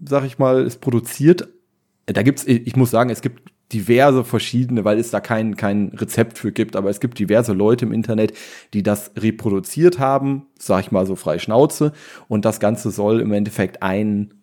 sag 0.04 0.24
ich 0.24 0.38
mal, 0.38 0.64
ist 0.64 0.80
produziert. 0.80 1.48
Da 2.06 2.22
gibt's, 2.22 2.44
ich 2.46 2.74
muss 2.74 2.90
sagen, 2.90 3.10
es 3.10 3.20
gibt 3.20 3.52
diverse 3.72 4.24
verschiedene, 4.24 4.84
weil 4.84 4.98
es 4.98 5.10
da 5.12 5.20
kein, 5.20 5.56
kein 5.56 5.88
Rezept 5.94 6.36
für 6.36 6.50
gibt, 6.52 6.74
aber 6.74 6.90
es 6.90 6.98
gibt 7.00 7.18
diverse 7.20 7.52
Leute 7.52 7.84
im 7.86 7.92
Internet, 7.92 8.32
die 8.74 8.82
das 8.82 9.12
reproduziert 9.16 9.98
haben, 10.00 10.46
sag 10.58 10.80
ich 10.80 10.90
mal 10.90 11.06
so 11.06 11.14
frei 11.16 11.38
Schnauze. 11.38 11.92
Und 12.28 12.44
das 12.44 12.58
Ganze 12.60 12.90
soll 12.90 13.20
im 13.20 13.32
Endeffekt 13.32 13.82
ein 13.82 14.34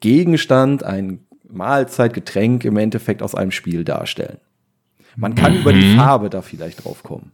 Gegenstand, 0.00 0.82
ein 0.82 1.20
Mahlzeitgetränk 1.52 2.64
im 2.64 2.76
Endeffekt 2.76 3.22
aus 3.22 3.34
einem 3.34 3.50
Spiel 3.50 3.84
darstellen. 3.84 4.38
Man 5.16 5.34
kann 5.34 5.56
über 5.56 5.72
die 5.72 5.94
Farbe 5.94 6.30
da 6.30 6.42
vielleicht 6.42 6.84
drauf 6.84 7.02
kommen. 7.02 7.32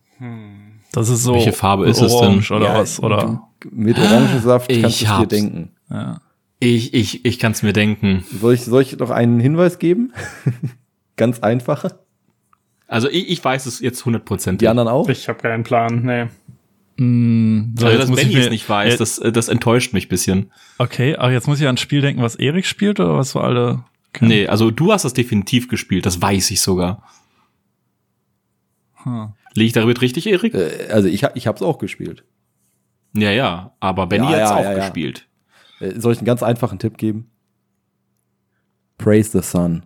Das 0.93 1.09
ist 1.09 1.23
so. 1.23 1.35
Welche 1.35 1.53
Farbe 1.53 1.87
ist 1.89 2.01
es 2.01 2.17
denn? 2.19 2.39
Oder 2.51 2.67
Ja, 2.67 2.79
was? 2.79 3.01
Oder? 3.01 3.49
Mit 3.71 3.99
Orangensaft 3.99 4.71
Ich 4.71 4.83
kannst 4.83 5.01
du 5.03 5.07
es 5.07 5.19
dir 5.19 5.27
denken. 5.27 5.71
Ja. 5.91 6.21
Ich, 6.61 6.93
ich, 6.93 7.25
ich 7.25 7.39
kann 7.39 7.53
es 7.53 7.63
mir 7.63 7.73
denken. 7.73 8.25
Soll 8.41 8.55
ich, 8.55 8.65
soll 8.65 8.83
ich 8.83 8.99
noch 8.99 9.11
einen 9.11 9.39
Hinweis 9.39 9.79
geben? 9.79 10.13
Ganz 11.17 11.41
einfache. 11.41 12.01
Also 12.89 13.09
ich, 13.09 13.29
ich 13.29 13.45
weiß 13.45 13.67
es 13.67 13.81
jetzt 13.81 14.03
100%. 14.03 14.57
Die 14.57 14.67
anderen 14.67 14.89
auch? 14.89 15.09
Ich 15.09 15.29
habe 15.29 15.39
keinen 15.39 15.63
Plan. 15.63 16.03
Nee. 16.05 16.25
Mm, 16.97 17.75
so, 17.79 17.87
also, 17.87 17.97
jetzt 17.97 18.03
dass 18.03 18.11
muss 18.11 18.23
ich 18.23 18.29
Benny 18.33 18.45
es 18.45 18.51
nicht 18.51 18.69
weiß, 18.69 18.95
Äh, 18.95 18.99
das, 18.99 19.19
äh, 19.19 19.31
das 19.31 19.49
enttäuscht 19.49 19.93
mich 19.93 20.09
bisschen. 20.09 20.51
Okay, 20.79 21.15
aber 21.15 21.31
jetzt 21.31 21.47
muss 21.47 21.61
ich 21.61 21.67
an 21.69 21.75
ein 21.75 21.79
Spiel 21.79 22.01
denken, 22.01 22.23
was 22.23 22.35
Erik 22.35 22.67
spielt 22.67 22.99
oder 22.99 23.17
was 23.17 23.37
wir 23.37 23.45
alle 23.45 23.85
kennen. 24.19 24.29
Nee, 24.31 24.47
also 24.47 24.71
du 24.71 24.93
hast 24.93 25.05
das 25.05 25.15
definitiv 25.15 25.69
gespielt, 25.69 26.07
das 26.07 26.21
weiß 26.21 26.51
ich 26.51 26.61
sogar. 26.61 27.03
Hm. 29.03 29.33
Liege 29.55 29.67
ich 29.67 29.73
damit 29.73 30.01
richtig, 30.01 30.27
Erik? 30.27 30.55
Äh, 30.55 30.89
Also 30.91 31.09
ich, 31.09 31.23
ich 31.35 31.47
habe 31.47 31.57
es 31.57 31.63
auch 31.63 31.79
gespielt. 31.79 32.25
Ja, 33.15 33.31
ja, 33.31 33.73
aber 33.81 34.07
Benny 34.07 34.25
Ja, 34.25 34.31
hat's 34.31 34.51
ja, 34.51 34.57
auch 34.57 34.65
ja, 34.65 34.75
gespielt. 34.75 35.27
Äh, 35.81 35.99
Soll 35.99 36.13
ich 36.13 36.19
einen 36.19 36.27
ganz 36.27 36.43
einfachen 36.43 36.79
Tipp 36.79 36.99
geben? 36.99 37.31
Praise 38.99 39.31
the 39.31 39.43
Sun. 39.43 39.85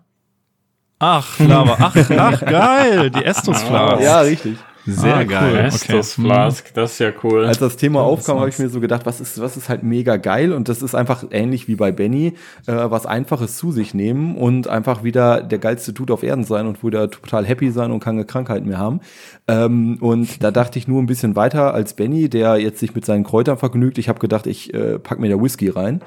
Ach, 0.99 1.39
Lava. 1.41 1.77
Ach, 1.79 1.97
ach, 2.11 2.41
geil. 2.41 3.11
Die 3.11 3.25
Estus 3.25 3.63
Flask. 3.63 4.03
Ja, 4.03 4.21
richtig. 4.21 4.57
Sehr 4.85 5.15
Ah, 5.15 5.23
geil. 5.23 5.71
cool. 5.71 5.71
Okay. 5.73 6.03
Flask, 6.03 6.75
das 6.75 6.93
ist 6.93 6.99
ja 6.99 7.13
cool. 7.23 7.45
Als 7.45 7.59
das 7.59 7.77
Thema 7.77 8.01
das 8.01 8.09
aufkam, 8.09 8.41
habe 8.41 8.49
ich 8.49 8.59
mir 8.59 8.69
so 8.69 8.81
gedacht, 8.81 9.07
was 9.07 9.21
ist, 9.21 9.41
was 9.41 9.57
ist 9.57 9.69
halt 9.69 9.83
mega 9.83 10.17
geil 10.17 10.53
und 10.53 10.69
das 10.69 10.83
ist 10.83 10.95
einfach 10.95 11.25
ähnlich 11.31 11.69
wie 11.69 11.77
bei 11.77 11.93
Benny, 11.93 12.35
äh, 12.67 12.73
was 12.73 13.07
Einfaches 13.07 13.57
zu 13.57 13.71
sich 13.71 13.95
nehmen 13.95 14.37
und 14.37 14.67
einfach 14.69 15.05
wieder 15.05 15.41
der 15.43 15.59
geilste 15.59 15.93
Dude 15.93 16.13
auf 16.13 16.23
Erden 16.23 16.45
sein 16.45 16.67
und 16.67 16.83
wieder 16.85 17.11
total 17.11 17.47
happy 17.47 17.71
sein 17.71 17.93
und 17.93 18.01
keine 18.01 18.25
Krankheiten 18.25 18.67
mehr 18.69 18.79
haben. 18.79 19.01
Ähm, 19.49 19.99
und 20.01 20.43
da 20.43 20.51
dachte 20.51 20.79
ich 20.79 20.89
nur 20.89 21.01
ein 21.01 21.07
bisschen 21.07 21.37
weiter 21.37 21.75
als 21.75 21.95
Benny, 21.95 22.29
der 22.29 22.57
jetzt 22.57 22.81
sich 22.81 22.95
mit 22.95 23.05
seinen 23.05 23.25
Kräutern 23.25 23.59
vergnügt. 23.59 23.99
Ich 23.99 24.09
habe 24.09 24.19
gedacht, 24.19 24.47
ich 24.47 24.75
äh, 24.75 24.99
pack 24.99 25.19
mir 25.21 25.29
da 25.29 25.41
Whisky 25.41 25.69
rein. 25.69 26.01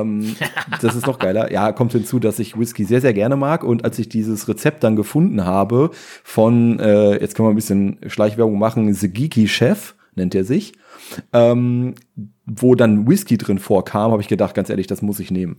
Ähm, 0.00 0.36
das 0.80 0.94
ist 0.94 1.06
noch 1.06 1.18
geiler. 1.18 1.52
Ja, 1.52 1.72
kommt 1.72 1.92
hinzu, 1.92 2.18
dass 2.18 2.38
ich 2.38 2.58
Whisky 2.58 2.84
sehr, 2.84 3.00
sehr 3.00 3.14
gerne 3.14 3.36
mag. 3.36 3.64
Und 3.64 3.84
als 3.84 3.98
ich 3.98 4.08
dieses 4.08 4.48
Rezept 4.48 4.84
dann 4.84 4.96
gefunden 4.96 5.44
habe 5.44 5.90
von, 6.24 6.78
äh, 6.80 7.20
jetzt 7.20 7.34
können 7.34 7.48
wir 7.48 7.52
ein 7.52 7.56
bisschen 7.56 7.98
Schleichwerbung 8.06 8.58
machen, 8.58 8.92
The 8.92 9.08
Geeky 9.08 9.48
Chef, 9.48 9.94
nennt 10.14 10.34
er 10.34 10.44
sich. 10.44 10.72
Ähm, 11.32 11.94
wo 12.44 12.74
dann 12.74 13.08
Whisky 13.08 13.38
drin 13.38 13.58
vorkam, 13.58 14.12
habe 14.12 14.22
ich 14.22 14.28
gedacht, 14.28 14.54
ganz 14.54 14.68
ehrlich, 14.68 14.86
das 14.86 15.02
muss 15.02 15.20
ich 15.20 15.30
nehmen. 15.30 15.56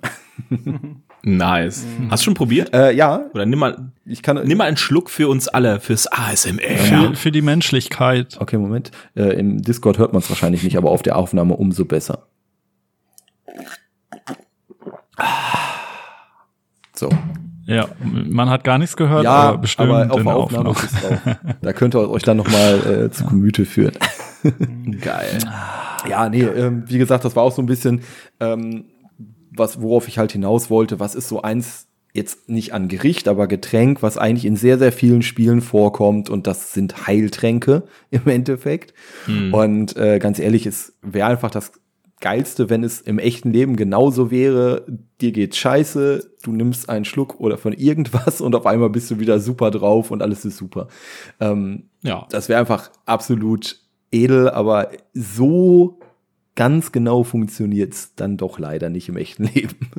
Nice. 1.25 1.85
Hast 2.09 2.23
du 2.23 2.25
schon 2.25 2.33
probiert? 2.33 2.73
Äh, 2.73 2.91
ja, 2.93 3.29
Oder 3.33 3.45
nimm 3.45 3.57
mal, 3.57 3.93
ich 4.05 4.21
kann. 4.21 4.45
nimm 4.45 4.57
mal 4.57 4.65
einen 4.65 4.75
Schluck 4.75 5.09
für 5.09 5.29
uns 5.29 5.47
alle, 5.47 5.79
fürs 5.79 6.11
ASMR. 6.11 6.77
Für, 6.77 7.15
für 7.15 7.31
die 7.31 7.41
Menschlichkeit. 7.41 8.35
Okay, 8.41 8.57
Moment. 8.57 8.91
Äh, 9.15 9.39
Im 9.39 9.61
Discord 9.61 9.99
hört 9.99 10.11
man 10.11 10.21
es 10.21 10.29
wahrscheinlich 10.29 10.63
nicht, 10.63 10.77
aber 10.77 10.91
auf 10.91 11.01
der 11.01 11.15
Aufnahme 11.15 11.55
umso 11.55 11.85
besser. 11.85 12.27
So. 16.95 17.09
Ja, 17.65 17.87
man 18.01 18.49
hat 18.49 18.63
gar 18.63 18.77
nichts 18.77 18.97
gehört, 18.97 19.23
ja, 19.23 19.31
aber 19.31 19.57
bestimmt 19.59 19.89
aber 19.89 20.11
auf 20.11 20.19
in 20.19 20.25
der 20.25 20.35
Aufnahme 20.35 20.69
Aufnahme. 20.69 21.39
Da 21.61 21.73
könnt 21.73 21.95
ihr 21.95 22.09
euch 22.09 22.23
dann 22.23 22.37
noch 22.37 22.49
mal 22.49 23.05
äh, 23.05 23.11
zu 23.11 23.25
Gemüte 23.25 23.65
führen. 23.65 23.93
Geil. 25.01 25.39
Ja, 26.09 26.27
nee, 26.27 26.43
ähm, 26.43 26.83
wie 26.87 26.97
gesagt, 26.97 27.23
das 27.23 27.35
war 27.37 27.43
auch 27.43 27.53
so 27.53 27.61
ein 27.61 27.65
bisschen, 27.65 28.01
ähm, 28.41 28.85
was, 29.55 29.81
worauf 29.81 30.09
ich 30.09 30.17
halt 30.17 30.33
hinaus 30.33 30.69
wollte. 30.69 30.99
Was 30.99 31.15
ist 31.15 31.29
so 31.29 31.41
eins, 31.41 31.87
jetzt 32.13 32.49
nicht 32.49 32.73
an 32.73 32.89
Gericht, 32.89 33.29
aber 33.29 33.47
Getränk, 33.47 34.03
was 34.03 34.17
eigentlich 34.17 34.45
in 34.45 34.57
sehr, 34.57 34.77
sehr 34.77 34.91
vielen 34.91 35.21
Spielen 35.21 35.61
vorkommt 35.61 36.29
und 36.29 36.47
das 36.47 36.73
sind 36.73 37.07
Heiltränke 37.07 37.83
im 38.11 38.27
Endeffekt. 38.27 38.93
Und 39.51 39.95
äh, 39.95 40.19
ganz 40.19 40.37
ehrlich, 40.37 40.65
es 40.65 40.97
wäre 41.01 41.29
einfach 41.29 41.49
das 41.49 41.71
Geilste, 42.21 42.69
wenn 42.69 42.83
es 42.83 43.01
im 43.01 43.19
echten 43.19 43.51
Leben 43.51 43.75
genauso 43.75 44.31
wäre. 44.31 44.85
Dir 45.19 45.31
geht's 45.33 45.57
scheiße, 45.57 46.31
du 46.41 46.51
nimmst 46.51 46.89
einen 46.89 47.05
Schluck 47.05 47.39
oder 47.39 47.57
von 47.57 47.73
irgendwas 47.73 48.39
und 48.41 48.55
auf 48.55 48.65
einmal 48.65 48.89
bist 48.89 49.11
du 49.11 49.19
wieder 49.19 49.39
super 49.39 49.71
drauf 49.71 50.09
und 50.11 50.21
alles 50.21 50.45
ist 50.45 50.57
super. 50.57 50.87
Ähm, 51.39 51.89
Ja. 52.01 52.25
das 52.29 52.47
wäre 52.49 52.59
einfach 52.59 52.91
absolut 53.05 53.79
edel, 54.11 54.49
aber 54.49 54.91
so 55.13 55.99
ganz 56.55 56.91
genau 56.91 57.23
funktioniert's 57.23 58.13
dann 58.15 58.37
doch 58.37 58.59
leider 58.59 58.89
nicht 58.89 59.09
im 59.09 59.17
echten 59.17 59.43
Leben. 59.53 59.89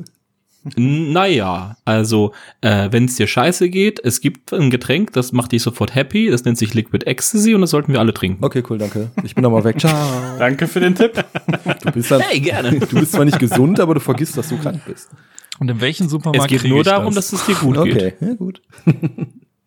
Naja, 0.75 1.77
also, 1.85 2.33
äh, 2.61 2.87
wenn 2.91 3.05
es 3.05 3.15
dir 3.15 3.27
scheiße 3.27 3.69
geht, 3.69 3.99
es 4.03 4.19
gibt 4.19 4.51
ein 4.51 4.71
Getränk, 4.71 5.13
das 5.13 5.31
macht 5.31 5.51
dich 5.51 5.61
sofort 5.61 5.93
happy, 5.93 6.29
das 6.31 6.43
nennt 6.43 6.57
sich 6.57 6.73
Liquid 6.73 7.05
Ecstasy 7.05 7.53
und 7.53 7.61
das 7.61 7.69
sollten 7.69 7.93
wir 7.93 7.99
alle 7.99 8.13
trinken. 8.15 8.43
Okay, 8.43 8.63
cool, 8.69 8.79
danke. 8.79 9.11
Ich 9.23 9.35
bin 9.35 9.43
noch 9.43 9.51
mal 9.51 9.63
weg. 9.63 9.79
Ciao. 9.79 9.93
Danke 10.39 10.67
für 10.67 10.79
den 10.79 10.95
Tipp. 10.95 11.23
Du 11.83 11.91
bist, 11.91 12.09
dann, 12.09 12.21
Hey, 12.21 12.39
gerne. 12.39 12.79
du 12.79 12.99
bist 12.99 13.11
zwar 13.11 13.25
nicht 13.25 13.37
gesund, 13.39 13.79
aber 13.79 13.93
du 13.93 13.99
vergisst, 13.99 14.37
dass 14.37 14.49
du 14.49 14.57
krank 14.57 14.81
bist. 14.87 15.09
Und 15.59 15.69
in 15.69 15.79
welchem 15.79 16.09
Supermarkt 16.09 16.51
Es 16.51 16.61
geht 16.61 16.69
nur 16.69 16.79
ich 16.79 16.85
darum, 16.85 17.13
das? 17.13 17.29
dass 17.29 17.41
es 17.41 17.45
dir 17.45 17.55
gut 17.55 17.83
geht. 17.83 17.95
Okay, 17.95 18.13
ja, 18.19 18.33
gut. 18.33 18.61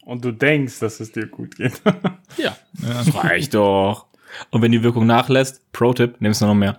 Und 0.04 0.24
du 0.24 0.32
denkst, 0.32 0.80
dass 0.80 1.00
es 1.00 1.12
dir 1.12 1.26
gut 1.26 1.56
geht. 1.56 1.80
Ja, 2.36 2.56
das 2.80 3.14
reicht 3.14 3.54
doch. 3.54 4.06
Und 4.50 4.62
wenn 4.62 4.72
die 4.72 4.82
Wirkung 4.82 5.06
nachlässt, 5.06 5.60
Pro-Tipp, 5.72 6.16
nimmst 6.20 6.42
du 6.42 6.46
noch 6.46 6.54
mehr. 6.54 6.76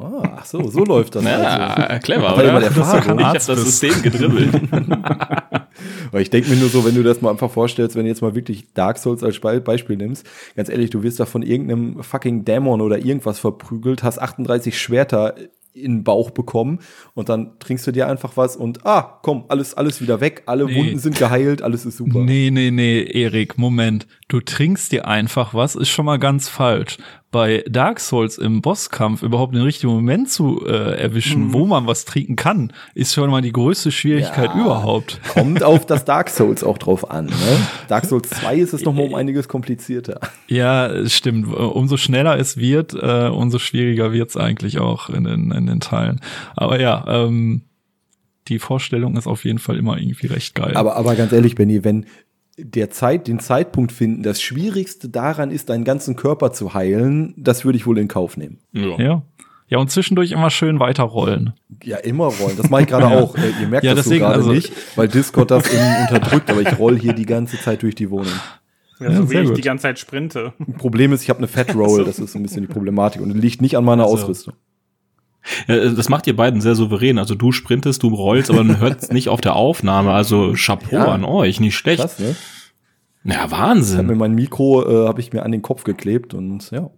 Oh, 0.00 0.22
ach 0.36 0.44
so, 0.44 0.68
so 0.68 0.84
läuft 0.84 1.14
das. 1.14 1.24
also. 1.24 1.42
Ja, 1.42 1.98
clever, 1.98 2.28
Hat 2.30 2.38
er 2.38 2.38
oder? 2.38 2.46
jemand 2.46 2.64
Erfahrung? 2.64 3.18
Ich 3.18 3.24
hab 3.24 3.34
das 3.34 3.46
System 3.46 4.02
gedribbelt. 4.02 4.50
Weil 6.12 6.22
ich 6.22 6.30
denke 6.30 6.50
mir 6.50 6.56
nur 6.56 6.68
so, 6.68 6.84
wenn 6.84 6.94
du 6.94 7.02
das 7.02 7.20
mal 7.22 7.30
einfach 7.30 7.50
vorstellst, 7.50 7.96
wenn 7.96 8.04
du 8.04 8.08
jetzt 8.10 8.22
mal 8.22 8.34
wirklich 8.34 8.72
Dark 8.74 8.98
Souls 8.98 9.22
als 9.22 9.38
Be 9.40 9.60
Beispiel 9.60 9.96
nimmst, 9.96 10.26
ganz 10.56 10.68
ehrlich, 10.68 10.90
du 10.90 11.02
wirst 11.02 11.18
da 11.20 11.24
von 11.26 11.42
irgendeinem 11.42 12.02
fucking 12.02 12.44
Dämon 12.44 12.80
oder 12.80 12.98
irgendwas 12.98 13.38
verprügelt, 13.38 14.02
hast 14.02 14.18
38 14.20 14.78
Schwerter 14.78 15.34
in 15.74 15.98
den 15.98 16.04
Bauch 16.04 16.30
bekommen 16.30 16.80
und 17.14 17.30
dann 17.30 17.58
trinkst 17.58 17.86
du 17.86 17.92
dir 17.92 18.06
einfach 18.06 18.36
was 18.36 18.56
und 18.56 18.84
ah, 18.84 19.18
komm, 19.22 19.44
alles, 19.48 19.72
alles 19.72 20.02
wieder 20.02 20.20
weg, 20.20 20.42
alle 20.44 20.66
Nee. 20.66 20.76
Wunden 20.76 20.98
sind 20.98 21.16
geheilt, 21.16 21.62
alles 21.62 21.86
ist 21.86 21.96
super. 21.96 22.18
Nee, 22.18 22.50
nee, 22.52 22.70
nee, 22.70 23.02
Erik, 23.02 23.56
Moment. 23.56 24.06
Du 24.28 24.40
trinkst 24.40 24.92
dir 24.92 25.08
einfach 25.08 25.54
was, 25.54 25.74
ist 25.74 25.88
schon 25.88 26.04
mal 26.04 26.18
ganz 26.18 26.50
falsch. 26.50 26.98
Bei 27.32 27.64
Dark 27.68 27.98
Souls 27.98 28.36
im 28.38 28.60
Bosskampf 28.60 29.22
überhaupt 29.22 29.54
den 29.54 29.62
richtigen 29.62 29.90
Moment 29.92 30.30
zu 30.30 30.64
äh, 30.66 31.00
erwischen, 31.00 31.52
wo 31.54 31.66
man 31.66 31.86
was 31.86 32.04
trinken 32.04 32.36
kann, 32.36 32.72
ist 32.94 33.14
schon 33.14 33.30
mal 33.30 33.40
die 33.40 33.52
größte 33.52 33.90
Schwierigkeit 33.90 34.50
Ja. 34.54 34.60
überhaupt. 34.60 35.18
Kommt 35.32 35.62
auf 35.62 35.86
das 35.86 36.04
Dark 36.04 36.28
Souls 36.28 36.62
auch 36.62 36.76
drauf 36.76 37.10
an. 37.10 37.24
Ne? 37.26 37.32
Dark 37.88 38.04
Souls 38.04 38.28
2 38.28 38.56
ist 38.56 38.74
es 38.74 38.84
noch 38.84 38.92
mal 38.92 39.06
um 39.06 39.14
einiges 39.14 39.48
komplizierter. 39.48 40.20
Ja, 40.46 41.06
stimmt. 41.08 41.52
Umso 41.52 41.96
schneller 41.96 42.38
es 42.38 42.58
wird, 42.58 42.92
äh, 42.94 43.28
umso 43.28 43.58
schwieriger 43.58 44.12
wird's 44.12 44.36
eigentlich 44.36 44.78
auch 44.78 45.08
in 45.08 45.24
den, 45.24 45.50
in 45.52 45.66
den 45.66 45.80
Teilen. 45.80 46.20
Aber 46.54 46.80
ja, 46.80 47.02
ähm, 47.08 47.62
die 48.48 48.58
Vorstellung 48.58 49.16
ist 49.16 49.26
auf 49.26 49.44
jeden 49.46 49.58
Fall 49.58 49.78
immer 49.78 49.96
irgendwie 49.96 50.26
recht 50.26 50.54
geil. 50.54 50.76
Aber, 50.76 50.96
aber 50.96 51.14
ganz 51.14 51.32
ehrlich, 51.32 51.54
Benny, 51.54 51.82
wenn 51.82 52.04
der 52.58 52.90
Zeit, 52.90 53.28
den 53.28 53.38
Zeitpunkt 53.40 53.92
finden, 53.92 54.22
das 54.22 54.40
Schwierigste 54.42 55.08
daran 55.08 55.50
ist, 55.50 55.68
deinen 55.70 55.84
ganzen 55.84 56.16
Körper 56.16 56.52
zu 56.52 56.74
heilen, 56.74 57.34
das 57.36 57.64
würde 57.64 57.76
ich 57.78 57.86
wohl 57.86 57.98
in 57.98 58.08
Kauf 58.08 58.36
nehmen. 58.36 58.58
Ja. 58.72 58.98
ja. 58.98 59.22
Ja, 59.68 59.78
und 59.78 59.90
zwischendurch 59.90 60.32
immer 60.32 60.50
schön 60.50 60.80
weiterrollen. 60.80 61.54
Ja, 61.82 61.96
immer 61.96 62.26
rollen. 62.26 62.58
Das 62.58 62.68
mache 62.68 62.82
ich 62.82 62.88
gerade 62.88 63.06
auch. 63.16 63.34
Äh, 63.36 63.52
ihr 63.62 63.68
merkt 63.68 63.86
Ja, 63.86 63.94
das 63.94 64.04
so 64.04 64.10
gerade 64.10 64.34
also- 64.34 64.52
nicht, 64.52 64.70
weil 64.96 65.08
Discord 65.08 65.50
das 65.50 65.64
irgendwie 65.72 66.02
unterdrückt, 66.12 66.50
aber 66.50 66.60
ich 66.60 66.78
roll 66.78 66.98
hier 66.98 67.14
die 67.14 67.24
ganze 67.24 67.58
Zeit 67.58 67.82
durch 67.82 67.94
die 67.94 68.10
Wohnung. 68.10 68.32
Ja, 69.00 69.08
Ja, 69.08 69.16
so 69.16 69.22
wie 69.24 69.28
sehr 69.28 69.42
ich 69.42 69.48
gut. 69.48 69.56
die 69.56 69.62
ganze 69.62 69.82
Zeit 69.82 69.98
sprinte. 69.98 70.52
Problem 70.76 71.12
ist, 71.14 71.22
ich 71.22 71.30
habe 71.30 71.38
eine 71.38 71.48
Fat 71.48 71.74
Roll, 71.74 72.04
das 72.04 72.18
ist 72.18 72.32
so 72.32 72.38
ein 72.38 72.42
bisschen 72.42 72.60
die 72.66 72.68
Problematik 72.72 73.22
und 73.22 73.30
liegt 73.30 73.62
nicht 73.62 73.78
an 73.78 73.84
meiner 73.84 74.02
Also. 74.04 74.16
Ausrüstung. 74.16 74.52
Ja, 75.66 75.88
Das 75.90 76.08
macht 76.08 76.26
ihr 76.26 76.36
beiden 76.36 76.60
sehr 76.60 76.74
souverän. 76.74 77.18
Also 77.18 77.34
du 77.34 77.52
sprintest, 77.52 78.02
du 78.02 78.08
rollst, 78.08 78.50
aber 78.50 78.62
man 78.64 78.78
hört 78.78 79.02
es 79.02 79.10
nicht 79.10 79.28
auf 79.28 79.40
der 79.40 79.56
Aufnahme. 79.56 80.12
Also 80.12 80.52
Chapeau 80.56 80.96
Ja. 80.96 81.04
an 81.06 81.24
euch, 81.24 81.60
nicht 81.60 81.76
schlecht. 81.76 82.00
Krass, 82.00 82.18
ne? 82.18 82.36
Ja, 83.24 83.32
Ich 83.34 83.38
habe 83.38 83.50
mir 83.54 83.58
Wahnsinn. 83.60 84.18
mein 84.18 84.34
Mikro 84.34 84.82
äh, 85.04 85.06
habe 85.06 85.20
ich 85.20 85.32
mir 85.32 85.44
an 85.44 85.52
den 85.52 85.62
Kopf 85.62 85.84
geklebt 85.84 86.34
und 86.34 86.70
ja. 86.72 86.90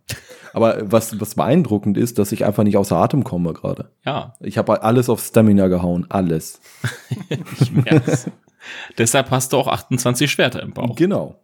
Aber 0.55 0.79
was 0.91 1.21
was 1.21 1.35
beeindruckend 1.35 1.99
ist, 1.99 2.19
dass 2.19 2.33
ich 2.33 2.45
einfach 2.47 2.63
nicht 2.65 2.77
außer 2.79 2.97
Atem 2.97 3.25
komme 3.25 3.53
gerade. 3.53 3.91
Ja, 4.07 4.35
Ich 4.41 4.57
habe 4.57 4.83
alles 4.83 5.09
auf 5.11 5.23
Stamina 5.23 5.69
gehauen, 5.69 6.07
alles. 6.09 6.61
ich 7.61 7.73
merk's. 7.73 8.31
Deshalb 8.97 9.31
hast 9.31 9.53
du 9.53 9.59
auch 9.59 9.69
28 9.69 10.31
Schwerter 10.31 10.63
im 10.63 10.73
Bauch. 10.73 10.97
Genau. 10.97 11.41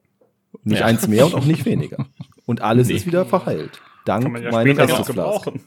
Nicht 0.64 0.80
Ja. 0.80 0.86
eins 0.86 1.06
mehr 1.08 1.26
und 1.26 1.34
auch 1.34 1.44
nicht 1.44 1.66
weniger. 1.66 2.06
Und 2.46 2.62
alles 2.62 2.88
Nee. 2.88 2.94
ist 2.94 3.06
wieder 3.06 3.26
verheilt. 3.26 3.80
Dank 4.06 4.22
Kann 4.24 4.32
man 4.32 4.42
ja 4.42 4.50
meinem 4.50 4.74
später 4.74 4.86
noch 4.90 5.00
Estus 5.00 5.14
Flask. 5.14 5.44
gebrauchen. 5.44 5.60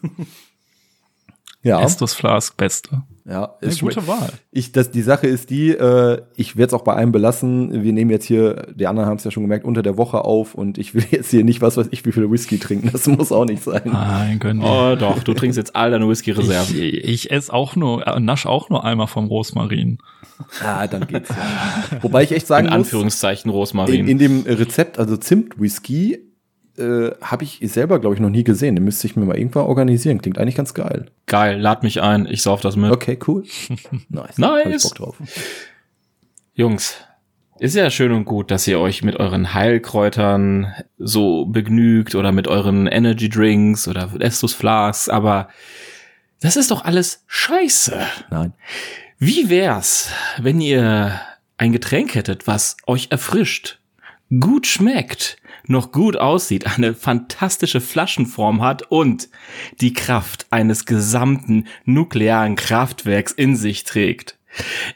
Ja, 1.64 1.82
Estus 1.82 2.14
Flask, 2.14 2.58
beste. 2.58 3.04
ja, 3.26 3.56
Eine 3.62 3.72
ist 3.72 3.80
gute 3.80 4.06
Wahl. 4.06 4.32
Ich, 4.52 4.74
das, 4.74 4.92
die 4.92 5.02
Sache 5.02 5.28
ist 5.28 5.50
die, 5.50 5.70
äh, 5.70 6.22
ich 6.36 6.58
werde 6.58 6.68
es 6.68 6.74
auch 6.74 6.84
bei 6.84 6.94
einem 6.94 7.14
belassen. 7.14 7.84
Wir 7.84 7.94
nehmen 7.94 8.12
jetzt 8.12 8.26
hier, 8.26 8.68
die 8.76 8.86
anderen 8.86 9.08
haben 9.08 9.16
es 9.16 9.24
ja 9.24 9.32
schon 9.32 9.44
gemerkt, 9.44 9.64
unter 9.64 9.82
der 9.82 9.98
Woche 9.98 10.26
auf 10.26 10.56
und 10.56 10.78
ich 10.78 10.94
will 10.94 11.06
jetzt 11.12 11.32
hier 11.32 11.46
nicht 11.46 11.62
was 11.62 11.78
weiß 11.78 11.88
ich, 11.92 12.06
wie 12.06 12.12
viel 12.12 12.30
Whisky 12.30 12.58
trinken. 12.60 12.90
Das 12.92 13.08
muss 13.08 13.32
auch 13.32 13.46
nicht 13.46 13.64
sein. 13.64 13.82
Nein, 13.86 14.40
gönn 14.40 14.60
dir. 14.60 14.66
Oh 14.68 14.96
doch, 14.98 15.24
du 15.24 15.34
trinkst 15.34 15.58
jetzt 15.58 15.74
all 15.76 15.90
deine 15.92 16.04
Ich, 16.04 16.10
Whisky-Reserven. 16.12 16.76
ich 16.78 17.32
esse 17.32 17.54
auch 17.54 17.78
nur, 17.78 18.06
äh, 18.06 18.20
nasch 18.20 18.46
auch 18.46 18.70
nur 18.70 18.84
einmal 18.84 19.08
vom 19.08 19.28
Rosmarin. 19.28 20.00
Ah, 20.66 20.88
dann 20.88 21.08
geht's 21.08 21.30
ja. 21.30 22.02
Wobei 22.02 22.24
ich 22.24 22.34
echt 22.34 22.48
sagen 22.48 22.66
In 22.68 22.74
muss, 22.74 22.88
Anführungszeichen 22.88 23.50
in, 23.52 23.56
Rosmarin. 23.56 24.08
in 24.10 24.18
dem 24.18 24.42
Rezept, 24.46 25.00
also 25.00 25.16
Zimt-Whisky, 25.16 26.20
äh, 26.78 27.12
habe 27.22 27.44
ich 27.44 27.60
selber, 27.64 28.00
glaube 28.00 28.16
ich, 28.16 28.22
noch 28.22 28.30
nie 28.30 28.44
gesehen. 28.44 28.76
Den 28.76 28.86
müsste 28.86 29.08
ich 29.08 29.16
mir 29.16 29.26
mal 29.26 29.38
irgendwann 29.38 29.66
organisieren. 29.66 30.22
Klingt 30.22 30.38
eigentlich 30.38 30.56
ganz 30.56 30.74
geil. 30.74 31.06
Geil, 31.26 31.60
lad 31.60 31.84
mich 31.84 32.02
ein, 32.02 32.28
ich 32.30 32.42
sauf 32.42 32.62
das 32.62 32.76
mit. 32.76 32.92
Okay, 32.92 33.18
cool. 33.28 33.44
Nice. 34.10 34.38
Nice. 34.38 34.84
Bock 34.84 34.96
drauf. 34.96 35.18
Jungs, 36.56 36.96
ist 37.60 37.76
ja 37.76 37.90
schön 37.90 38.12
und 38.12 38.26
gut, 38.26 38.52
dass 38.52 38.68
ihr 38.68 38.80
euch 38.80 39.04
mit 39.04 39.16
euren 39.16 39.54
Heilkräutern 39.54 40.74
so 40.98 41.46
begnügt 41.46 42.16
oder 42.16 42.32
mit 42.32 42.48
euren 42.48 42.88
Energy 42.88 43.30
Drinks 43.30 43.88
oder 43.88 44.10
Estus 44.20 44.54
Flasks, 44.54 45.10
aber 45.10 45.50
das 46.42 46.58
ist 46.58 46.72
doch 46.72 46.84
alles 46.84 47.24
scheiße. 47.28 48.00
Nein. 48.30 48.54
Wie 49.18 49.50
wär's, 49.50 50.10
wenn 50.40 50.60
ihr 50.60 51.22
ein 51.58 51.72
Getränk 51.72 52.16
hättet, 52.16 52.48
was 52.48 52.76
euch 52.86 53.08
erfrischt, 53.12 53.80
gut 54.40 54.68
schmeckt, 54.68 55.38
noch 55.68 55.92
gut 55.92 56.18
aussieht, 56.18 56.66
eine 56.68 56.94
fantastische 56.94 57.82
Flaschenform 57.82 58.62
hat 58.62 58.84
und 58.92 59.30
die 59.82 59.94
Kraft 59.94 60.48
eines 60.50 60.86
gesamten 60.86 61.68
nuklearen 61.86 62.56
Kraftwerks 62.56 63.32
in 63.32 63.56
sich 63.56 63.84
trägt? 63.84 64.38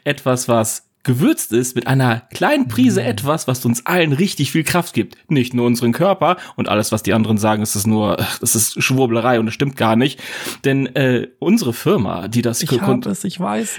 Etwas, 0.04 0.48
was 0.48 0.87
gewürzt 1.08 1.54
ist 1.54 1.74
mit 1.74 1.86
einer 1.86 2.20
kleinen 2.34 2.68
Prise 2.68 3.02
etwas, 3.02 3.48
was 3.48 3.64
uns 3.64 3.86
allen 3.86 4.12
richtig 4.12 4.52
viel 4.52 4.62
Kraft 4.62 4.92
gibt. 4.92 5.16
Nicht 5.30 5.54
nur 5.54 5.64
unseren 5.64 5.92
Körper 5.92 6.36
und 6.54 6.68
alles, 6.68 6.92
was 6.92 7.02
die 7.02 7.14
anderen 7.14 7.38
sagen, 7.38 7.62
ist 7.62 7.74
es 7.74 7.86
nur, 7.86 8.18
das 8.42 8.54
ist 8.54 8.82
Schwurblerei 8.82 9.40
und 9.40 9.48
es 9.48 9.54
stimmt 9.54 9.76
gar 9.76 9.96
nicht. 9.96 10.20
Denn 10.66 10.84
äh, 10.94 11.28
unsere 11.38 11.72
Firma, 11.72 12.28
die 12.28 12.42
das 12.42 12.62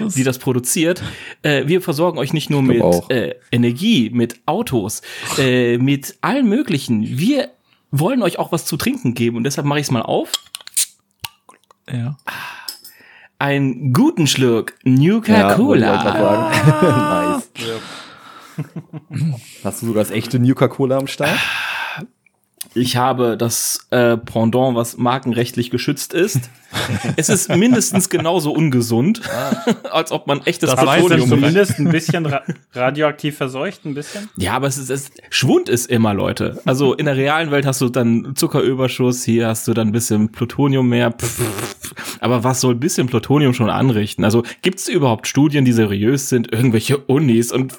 es, 0.00 0.14
die 0.14 0.24
das 0.24 0.40
produziert. 0.40 1.04
Äh, 1.42 1.68
wir 1.68 1.80
versorgen 1.80 2.18
euch 2.18 2.32
nicht 2.32 2.50
nur 2.50 2.62
mit 2.62 2.82
äh, 3.10 3.36
Energie, 3.52 4.10
mit 4.10 4.40
Autos, 4.46 5.02
äh, 5.38 5.78
mit 5.78 6.16
allen 6.22 6.48
möglichen. 6.48 7.16
Wir 7.16 7.50
wollen 7.92 8.22
euch 8.22 8.40
auch 8.40 8.50
was 8.50 8.66
zu 8.66 8.76
trinken 8.76 9.14
geben 9.14 9.36
und 9.36 9.44
deshalb 9.44 9.68
mache 9.68 9.78
ich 9.78 9.86
es 9.86 9.92
mal 9.92 10.02
auf. 10.02 10.32
ja. 11.92 12.16
Einen 13.40 13.94
guten 13.94 14.26
Schluck 14.26 14.74
Ja, 14.84 14.90
Nuka-Cola. 14.92 16.02
sagen. 16.02 17.40
nice. 17.40 17.50
Hast 19.64 19.80
du 19.80 19.86
sogar 19.86 20.04
das 20.04 20.12
echte 20.12 20.38
Nuka-Cola 20.38 20.98
am 20.98 21.06
Start? 21.06 21.38
Ich 22.74 22.98
habe 22.98 23.38
das 23.38 23.86
äh, 23.90 24.18
Pendant, 24.18 24.76
was 24.76 24.98
markenrechtlich 24.98 25.70
geschützt 25.70 26.12
ist. 26.12 26.50
es 27.16 27.28
ist 27.28 27.48
mindestens 27.54 28.08
genauso 28.08 28.52
ungesund, 28.52 29.20
als 29.90 30.12
ob 30.12 30.26
man 30.26 30.40
echtes 30.46 30.70
Das 30.70 30.82
es 30.82 31.10
ich 31.10 31.26
zumindest 31.26 31.78
ein 31.78 31.88
bisschen 31.88 32.26
ra 32.26 32.42
radioaktiv 32.72 33.36
verseucht, 33.36 33.84
ein 33.84 33.94
bisschen? 33.94 34.28
Ja, 34.36 34.54
aber 34.54 34.66
es 34.66 34.78
ist, 34.78 34.90
es, 34.90 35.10
Schwund 35.30 35.68
ist 35.68 35.86
immer, 35.90 36.14
Leute. 36.14 36.60
Also 36.64 36.94
in 36.94 37.06
der 37.06 37.16
realen 37.16 37.50
Welt 37.50 37.66
hast 37.66 37.80
du 37.80 37.88
dann 37.88 38.34
Zuckerüberschuss, 38.34 39.24
hier 39.24 39.48
hast 39.48 39.66
du 39.68 39.74
dann 39.74 39.88
ein 39.88 39.92
bisschen 39.92 40.30
Plutonium 40.30 40.88
mehr. 40.88 41.14
Aber 42.20 42.44
was 42.44 42.60
soll 42.60 42.74
ein 42.74 42.80
bisschen 42.80 43.06
Plutonium 43.06 43.54
schon 43.54 43.70
anrichten? 43.70 44.24
Also 44.24 44.44
gibt 44.62 44.78
es 44.78 44.88
überhaupt 44.88 45.26
Studien, 45.26 45.64
die 45.64 45.72
seriös 45.72 46.28
sind? 46.28 46.52
Irgendwelche 46.52 46.98
Unis 46.98 47.52
und 47.52 47.74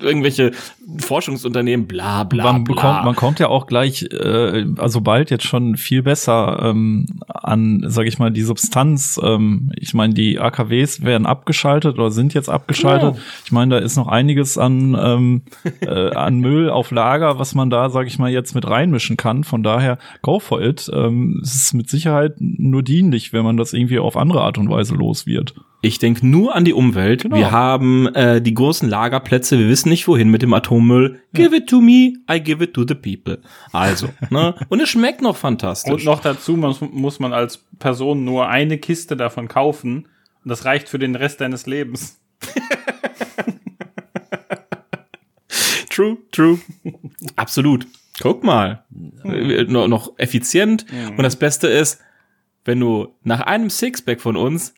irgendwelche 0.00 0.52
Forschungsunternehmen, 0.98 1.86
bla 1.86 2.24
bla 2.24 2.44
man 2.44 2.64
bla. 2.64 2.74
bekommt, 2.74 3.04
man 3.04 3.14
kommt 3.14 3.38
ja 3.40 3.48
auch 3.48 3.66
gleich, 3.66 4.02
äh, 4.10 4.66
also 4.78 5.00
bald 5.00 5.30
jetzt 5.30 5.44
schon 5.44 5.76
viel 5.76 6.02
besser 6.02 6.60
ähm, 6.62 7.06
an, 7.28 7.84
sag 7.86 8.06
ich 8.06 8.17
mal, 8.18 8.30
die 8.30 8.42
Substanz. 8.42 9.20
Ähm, 9.22 9.72
ich 9.76 9.94
meine, 9.94 10.14
die 10.14 10.38
AKWs 10.38 11.02
werden 11.02 11.26
abgeschaltet 11.26 11.98
oder 11.98 12.10
sind 12.10 12.34
jetzt 12.34 12.48
abgeschaltet. 12.48 13.14
Genau. 13.14 13.24
Ich 13.44 13.52
meine, 13.52 13.76
da 13.76 13.84
ist 13.84 13.96
noch 13.96 14.08
einiges 14.08 14.58
an 14.58 14.96
ähm, 15.00 15.42
äh, 15.80 16.14
an 16.14 16.38
Müll 16.40 16.70
auf 16.70 16.90
Lager, 16.90 17.38
was 17.38 17.54
man 17.54 17.70
da, 17.70 17.90
sag 17.90 18.06
ich 18.06 18.18
mal, 18.18 18.30
jetzt 18.30 18.54
mit 18.54 18.68
reinmischen 18.68 19.16
kann. 19.16 19.44
Von 19.44 19.62
daher, 19.62 19.98
go 20.22 20.40
for 20.40 20.60
it. 20.60 20.90
Ähm, 20.92 21.40
es 21.42 21.54
ist 21.54 21.74
mit 21.74 21.88
Sicherheit 21.90 22.36
nur 22.38 22.82
dienlich, 22.82 23.32
wenn 23.32 23.44
man 23.44 23.56
das 23.56 23.72
irgendwie 23.72 23.98
auf 23.98 24.16
andere 24.16 24.42
Art 24.42 24.58
und 24.58 24.70
Weise 24.70 24.94
los 24.94 25.26
wird. 25.26 25.54
Ich 25.80 25.98
denke 25.98 26.26
nur 26.26 26.56
an 26.56 26.64
die 26.64 26.72
Umwelt. 26.72 27.22
Genau. 27.22 27.36
Wir 27.36 27.52
haben 27.52 28.08
äh, 28.14 28.42
die 28.42 28.52
großen 28.52 28.88
Lagerplätze, 28.88 29.58
wir 29.58 29.68
wissen 29.68 29.90
nicht 29.90 30.08
wohin 30.08 30.28
mit 30.28 30.42
dem 30.42 30.52
Atommüll. 30.52 31.20
Give 31.32 31.54
it 31.54 31.68
to 31.68 31.80
me, 31.80 32.14
I 32.30 32.40
give 32.42 32.62
it 32.62 32.74
to 32.74 32.84
the 32.86 32.94
people. 32.94 33.40
Also, 33.72 34.08
ne? 34.30 34.54
Und 34.68 34.80
es 34.80 34.88
schmeckt 34.88 35.22
noch 35.22 35.36
fantastisch. 35.36 35.92
Und 35.92 36.04
noch 36.04 36.20
dazu 36.20 36.56
muss, 36.56 36.80
muss 36.80 37.20
man 37.20 37.32
als 37.32 37.64
Person 37.78 38.24
nur 38.24 38.48
eine 38.48 38.78
Kiste 38.78 39.16
davon 39.16 39.46
kaufen. 39.46 40.08
Und 40.42 40.48
das 40.50 40.64
reicht 40.64 40.88
für 40.88 40.98
den 40.98 41.14
Rest 41.14 41.40
deines 41.40 41.66
Lebens. 41.66 42.18
True, 45.90 46.16
true. 46.30 46.60
Absolut. 47.34 47.84
Guck 48.20 48.44
mal. 48.44 48.84
Äh, 49.24 49.64
noch, 49.64 49.88
noch 49.88 50.16
effizient. 50.16 50.86
Und 51.10 51.24
das 51.24 51.34
Beste 51.34 51.66
ist, 51.66 52.00
wenn 52.64 52.78
du 52.78 53.16
nach 53.24 53.40
einem 53.40 53.68
Sixpack 53.68 54.20
von 54.20 54.36
uns, 54.36 54.74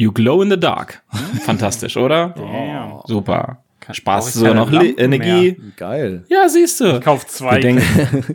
you 0.00 0.12
glow 0.12 0.42
in 0.42 0.50
the 0.50 0.58
dark. 0.58 1.02
Fantastisch, 1.44 1.96
oder? 1.96 2.30
Damn. 2.36 3.00
Super. 3.06 3.58
Spaß, 3.92 4.28
ich 4.28 4.34
so 4.34 4.44
keine 4.44 4.60
noch 4.60 4.70
Lampen 4.70 4.98
Energie. 4.98 5.56
Geil. 5.76 6.24
Ja, 6.28 6.48
siehst 6.48 6.80
du. 6.80 6.96
Ich 6.96 7.00
kauf 7.00 7.26
zwei. 7.26 7.58
Denken, 7.58 7.82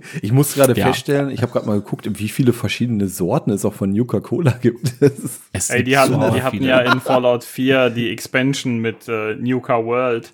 Ich 0.22 0.34
muss 0.34 0.54
gerade 0.54 0.78
Ja. 0.78 0.88
feststellen, 0.88 1.30
ich 1.32 1.42
habe 1.42 1.52
gerade 1.54 1.66
mal 1.66 1.80
geguckt, 1.80 2.08
wie 2.20 2.28
viele 2.28 2.52
verschiedene 2.52 3.08
Sorten 3.08 3.52
es 3.52 3.64
auch 3.64 3.74
von 3.74 3.92
Nuka-Cola 3.92 4.52
gibt. 4.62 4.94
Es 5.54 5.70
Ey, 5.70 5.78
gibt 5.78 5.88
die 5.88 5.98
hatten, 5.98 6.14
so 6.20 6.30
die 6.32 6.42
hatten 6.44 6.62
ja 6.64 6.80
in 6.80 7.00
Fallout 7.00 7.44
4 7.46 7.90
die 7.90 8.10
Expansion 8.12 8.80
mit 8.80 9.08
äh, 9.08 9.36
Nuka 9.36 9.84
World. 9.86 10.34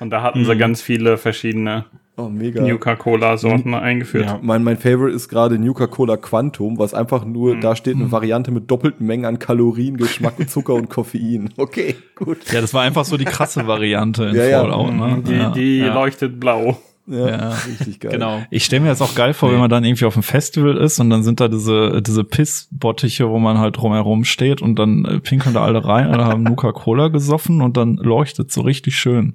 Und 0.00 0.10
da 0.10 0.22
hatten 0.22 0.44
sie 0.44 0.56
ganz 0.56 0.82
viele 0.82 1.16
verschiedene 1.16 1.86
oh, 2.18 2.28
mega. 2.28 2.62
Nuka-Cola-Sorten 2.62 3.72
eingeführt. 3.74 4.26
Ja. 4.26 4.38
Mein, 4.42 4.62
mein 4.64 4.76
Favorite 4.76 5.14
ist 5.16 5.28
gerade 5.28 5.58
Nuka-Cola 5.58 6.16
Quantum, 6.16 6.78
was 6.78 6.92
einfach 6.94 7.24
nur, 7.24 7.56
da 7.56 7.74
steht 7.76 7.96
eine 7.96 8.12
Variante 8.12 8.50
mit 8.50 8.70
doppelten 8.70 9.06
Mengen 9.06 9.24
an 9.24 9.38
Kalorien, 9.38 9.96
Geschmack, 9.96 10.34
Zucker 10.50 10.74
und 10.74 10.88
Koffein. 10.90 11.50
Okay, 11.56 11.96
gut. 12.14 12.38
Ja, 12.52 12.60
das 12.60 12.74
war 12.74 12.82
einfach 12.82 13.04
so 13.04 13.16
die 13.16 13.24
krasse 13.24 13.66
Variante 13.66 14.24
in 14.24 14.36
Ja, 14.36 14.44
ja. 14.44 14.60
Fallout. 14.60 14.94
Ne? 14.94 15.22
Die, 15.26 15.32
ja. 15.32 15.50
die 15.50 15.78
Ja. 15.78 15.94
leuchtet 15.94 16.38
blau. 16.38 16.76
Ja, 17.06 17.28
Ja. 17.28 17.48
richtig 17.66 18.00
geil. 18.00 18.12
Genau. 18.12 18.42
Ich 18.50 18.64
stelle 18.66 18.82
mir 18.82 18.88
das 18.88 19.00
auch 19.00 19.14
geil 19.14 19.32
vor, 19.32 19.50
wenn 19.50 19.58
man 19.58 19.70
dann 19.70 19.82
irgendwie 19.84 20.04
auf 20.04 20.14
einem 20.14 20.22
Festival 20.22 20.76
ist 20.76 21.00
und 21.00 21.08
dann 21.10 21.22
sind 21.22 21.40
da 21.40 21.48
diese, 21.48 22.02
diese 22.02 22.22
Pissbottiche, 22.24 23.28
wo 23.30 23.38
man 23.38 23.58
halt 23.58 23.76
drumherum 23.78 24.24
steht 24.24 24.60
und 24.60 24.78
dann 24.78 25.04
äh, 25.06 25.18
pinkeln 25.20 25.54
da 25.54 25.62
alle 25.64 25.84
rein 25.84 26.08
und 26.08 26.18
haben 26.20 26.42
Nuka-Cola 26.42 27.08
gesoffen 27.08 27.62
und 27.62 27.76
dann 27.76 27.96
leuchtet 27.96 28.50
so 28.52 28.60
richtig 28.60 28.96
schön 28.98 29.34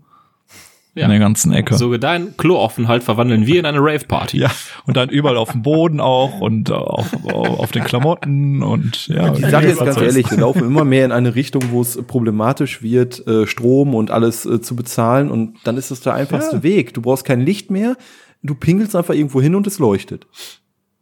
Ja. 0.95 1.05
in 1.05 1.09
der 1.09 1.19
ganzen 1.19 1.51
Ecke. 1.53 1.75
So 1.75 1.97
dein 1.97 2.37
Kloaufenthalt 2.37 3.03
verwandeln 3.03 3.47
wir 3.47 3.59
in 3.59 3.65
eine 3.65 3.79
Rave-Party. 3.79 4.37
ja, 4.37 4.51
und 4.85 4.95
dann 4.95 5.09
überall 5.09 5.37
auf 5.37 5.51
dem 5.51 5.63
Boden 5.63 5.99
auch 5.99 6.39
und 6.39 6.69
äh, 6.69 6.73
auf, 6.73 7.07
auf, 7.25 7.59
auf 7.59 7.71
den 7.71 7.83
Klamotten 7.83 8.61
und 8.61 9.07
ja. 9.07 9.31
Die 9.31 9.41
Sache 9.41 9.65
ist 9.65 9.79
ganz 9.79 9.97
ehrlich, 9.97 10.29
wir 10.29 10.37
laufen 10.37 10.63
immer 10.63 10.85
mehr 10.85 11.05
in 11.05 11.11
eine 11.11 11.33
Richtung, 11.33 11.63
wo 11.71 11.81
es 11.81 11.99
problematisch 12.05 12.83
wird, 12.83 13.25
äh, 13.27 13.47
Strom 13.47 13.95
und 13.95 14.11
alles 14.11 14.45
äh, 14.45 14.61
zu 14.61 14.75
bezahlen. 14.75 15.31
Und 15.31 15.57
dann 15.63 15.77
ist 15.77 15.89
es 15.89 16.01
der 16.01 16.13
einfachste 16.13 16.61
Weg. 16.61 16.93
Du 16.93 17.01
brauchst 17.01 17.25
kein 17.25 17.41
Licht 17.41 17.71
mehr. 17.71 17.97
Du 18.43 18.53
pinkelst 18.53 18.95
einfach 18.95 19.15
irgendwo 19.15 19.41
hin 19.41 19.55
und 19.55 19.65
es 19.65 19.79
leuchtet. 19.79 20.27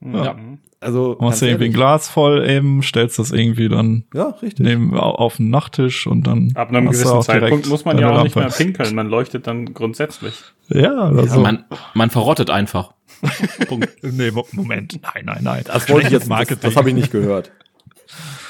Ja. 0.01 0.35
Also, 0.79 1.15
Machst 1.19 1.43
du 1.43 1.45
irgendwie 1.45 1.65
ein. 1.65 1.73
Glas 1.73 2.09
voll 2.09 2.43
eben, 2.49 2.81
stellst 2.81 3.19
das 3.19 3.31
irgendwie 3.31 3.69
dann 3.69 4.05
Ja, 4.15 4.29
richtig. 4.41 4.65
neben, 4.65 4.95
au- 4.97 5.13
auf 5.15 5.37
den 5.37 5.51
Nachttisch 5.51 6.07
und 6.07 6.25
dann. 6.25 6.51
Ab 6.55 6.69
einem 6.69 6.87
gewissen 6.87 7.21
Zeitpunkt 7.21 7.67
muss 7.67 7.85
man 7.85 7.99
ja 7.99 8.09
auch 8.11 8.23
nicht 8.23 8.35
mehr 8.35 8.45
Lampe. 8.45 8.57
pinkeln. 8.57 8.95
Man 8.95 9.07
leuchtet 9.07 9.45
dann 9.45 9.73
grundsätzlich. 9.75 10.33
Ja, 10.69 11.09
oder 11.11 11.27
so. 11.27 11.39
Man, 11.39 11.65
man 11.93 12.09
verrottet 12.09 12.49
einfach. 12.49 12.93
Punkt. 13.67 13.89
nee, 14.01 14.31
Mo- 14.31 14.47
Moment. 14.53 14.99
Nein, 15.03 15.25
nein, 15.25 15.39
nein. 15.43 15.63
Das 15.65 15.87
wollte 15.89 16.07
ich 16.07 16.13
jetzt, 16.13 16.27
das, 16.31 16.47
das 16.59 16.75
habe 16.75 16.89
ich 16.89 16.95
nicht 16.95 17.11
gehört. 17.11 17.51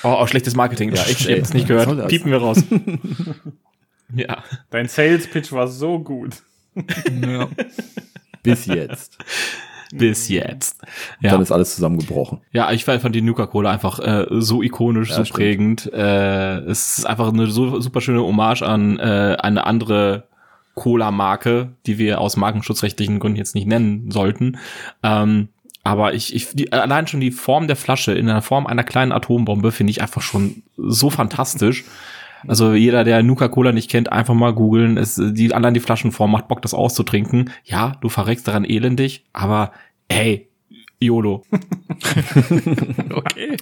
Oh, 0.03 0.17
oh 0.19 0.25
schlechtes 0.25 0.55
Marketing. 0.55 0.89
Ja, 0.89 1.03
Ja, 1.03 1.09
ich 1.11 1.29
ey. 1.29 1.37
hab's 1.37 1.53
nicht 1.53 1.67
gehört. 1.67 1.95
das? 1.95 2.07
Piepen 2.07 2.31
wir 2.31 2.39
raus. 2.39 2.63
ja. 4.15 4.37
Dein 4.71 4.87
Sales-Pitch 4.87 5.51
war 5.51 5.67
so 5.67 5.99
gut. 5.99 6.37
Ja. 7.21 7.47
Bis 8.41 8.65
jetzt. 8.65 9.19
Bis 9.93 10.29
jetzt. 10.29 10.81
Ja. 11.19 11.31
Dann 11.31 11.41
ist 11.41 11.51
alles 11.51 11.75
zusammengebrochen. 11.75 12.41
Ja, 12.51 12.71
ich 12.71 12.85
fand 12.85 13.13
die 13.15 13.21
Nuka-Cola 13.21 13.71
einfach 13.71 13.99
äh, 13.99 14.25
so 14.29 14.61
ikonisch, 14.61 15.09
Ja, 15.09 15.17
so 15.17 15.25
stimmt. 15.25 15.35
prägend. 15.37 15.93
Äh, 15.93 16.59
es 16.59 16.99
ist 16.99 17.05
einfach 17.05 17.31
eine 17.31 17.47
so 17.47 17.79
super 17.79 18.01
schöne 18.01 18.21
Hommage 18.21 18.61
an 18.63 18.99
äh, 18.99 19.37
eine 19.39 19.65
andere 19.65 20.23
Cola-Marke, 20.75 21.73
die 21.85 21.97
wir 21.97 22.21
aus 22.21 22.37
markenschutzrechtlichen 22.37 23.19
Gründen 23.19 23.37
jetzt 23.37 23.55
nicht 23.55 23.67
nennen 23.67 24.09
sollten. 24.11 24.57
Ähm, 25.03 25.49
aber 25.83 26.13
ich, 26.13 26.35
ich 26.35 26.49
die, 26.53 26.71
allein 26.71 27.07
schon 27.07 27.19
die 27.19 27.31
Form 27.31 27.67
der 27.67 27.75
Flasche 27.75 28.13
in 28.13 28.27
der 28.27 28.41
Form 28.41 28.67
einer 28.67 28.83
kleinen 28.83 29.11
Atombombe 29.11 29.71
finde 29.71 29.91
ich 29.91 30.01
einfach 30.01 30.21
schon 30.21 30.63
so 30.77 31.09
fantastisch. 31.09 31.83
Also 32.47 32.73
jeder, 32.73 33.03
der 33.03 33.21
Nuka-Cola 33.23 33.71
nicht 33.71 33.89
kennt, 33.89 34.11
einfach 34.11 34.33
mal 34.33 34.53
googeln. 34.53 34.97
Es, 34.97 35.19
die, 35.23 35.53
allein 35.53 35.73
die 35.73 35.79
Flaschenform 35.79 36.31
macht 36.31 36.47
Bock, 36.47 36.61
das 36.61 36.73
auszutrinken. 36.73 37.49
Ja, 37.63 37.93
du 38.01 38.09
verreckst 38.09 38.47
daran 38.47 38.65
elendig, 38.65 39.23
aber 39.33 39.71
hey, 40.09 40.47
YOLO. 40.99 41.43
Okay. 43.13 43.57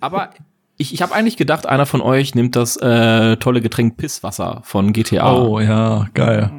Aber 0.00 0.30
ich, 0.76 0.92
ich 0.94 1.02
habe 1.02 1.14
eigentlich 1.14 1.36
gedacht, 1.36 1.66
einer 1.66 1.86
von 1.86 2.00
euch 2.00 2.34
nimmt 2.34 2.56
das 2.56 2.76
äh, 2.76 3.36
tolle 3.36 3.60
Getränk 3.60 3.96
Pisswasser 3.96 4.60
von 4.64 4.92
GTA. 4.92 5.34
Oh 5.36 5.60
ja, 5.60 6.06
geil. 6.14 6.50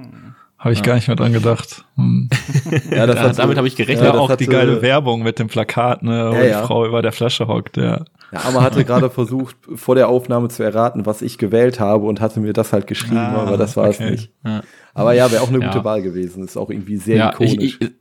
Habe 0.57 0.73
ich 0.73 0.81
gar 0.81 0.95
nicht 0.95 1.07
mehr 1.07 1.15
dran 1.15 1.33
gedacht. 1.33 1.85
Hm. 1.95 2.29
Ja, 2.91 3.05
Da- 3.05 3.33
damit 3.33 3.57
habe 3.57 3.67
ich 3.67 3.75
gerechnet. 3.75 4.05
Ja, 4.05 4.11
das 4.13 4.19
auch 4.21 4.35
die 4.35 4.47
geile 4.47 4.81
Werbung 4.81 5.21
mit 5.21 5.37
dem 5.37 5.47
Plakat, 5.47 6.01
ne, 6.01 6.29
wo 6.31 6.35
Ja, 6.37 6.43
ja. 6.43 6.61
die 6.61 6.67
Frau 6.67 6.85
über 6.87 7.01
der 7.01 7.11
Flasche 7.11 7.47
hockt, 7.47 7.77
ja. 7.77 8.05
Ja, 8.35 8.47
aber 8.49 8.61
hatte 8.61 8.85
gerade 8.85 9.09
versucht, 9.09 9.55
vor 9.75 9.95
der 9.95 10.07
Aufnahme 10.09 10.49
zu 10.49 10.63
erraten, 10.63 11.05
was 11.05 11.21
ich 11.21 11.37
gewählt 11.37 11.79
habe 11.79 12.05
und 12.05 12.21
hatte 12.21 12.39
mir 12.39 12.53
das 12.53 12.71
halt 12.73 12.87
geschrieben, 12.87 13.17
Ah, 13.17 13.41
aber 13.43 13.57
das 13.57 13.75
war 13.77 13.87
es 13.89 13.99
okay. 13.99 14.11
nicht. 14.11 14.31
Ja. 14.45 14.61
Aber 14.93 15.13
ja, 15.13 15.31
wäre 15.31 15.41
auch 15.41 15.49
eine 15.49 15.59
Ja. 15.59 15.67
gute 15.71 15.83
Wahl 15.83 16.01
gewesen. 16.01 16.43
Ist 16.43 16.57
auch 16.57 16.69
irgendwie 16.69 16.97
sehr 16.97 17.17
Ja, 17.17 17.33
ich, 17.39 17.53
ikonisch. 17.53 17.77
ich, 17.81 17.91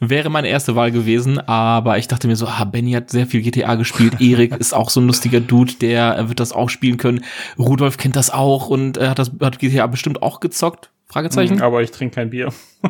wäre 0.00 0.30
meine 0.30 0.48
erste 0.48 0.76
Wahl 0.76 0.90
gewesen, 0.92 1.38
aber 1.40 1.98
ich 1.98 2.06
dachte 2.08 2.28
mir 2.28 2.36
so, 2.36 2.46
ah, 2.46 2.64
Benny 2.64 2.92
hat 2.92 3.10
sehr 3.10 3.26
viel 3.26 3.42
GTA 3.42 3.74
gespielt, 3.74 4.14
Erik 4.20 4.56
ist 4.56 4.72
auch 4.74 4.90
so 4.90 5.00
ein 5.00 5.06
lustiger 5.06 5.40
Dude, 5.40 5.74
der 5.80 6.18
äh, 6.18 6.28
wird 6.28 6.38
das 6.40 6.52
auch 6.52 6.70
spielen 6.70 6.96
können. 6.98 7.24
Rudolf 7.58 7.96
kennt 7.96 8.14
das 8.16 8.30
auch 8.30 8.68
und 8.68 8.96
er 8.96 9.10
hat 9.10 9.18
das 9.18 9.32
hat 9.40 9.58
GTA 9.58 9.86
bestimmt 9.86 10.22
auch 10.22 10.40
gezockt. 10.40 10.90
Fragezeichen? 11.10 11.62
Aber 11.62 11.80
ich 11.82 11.90
trinke 11.90 12.14
kein 12.16 12.30
Bier. 12.30 12.50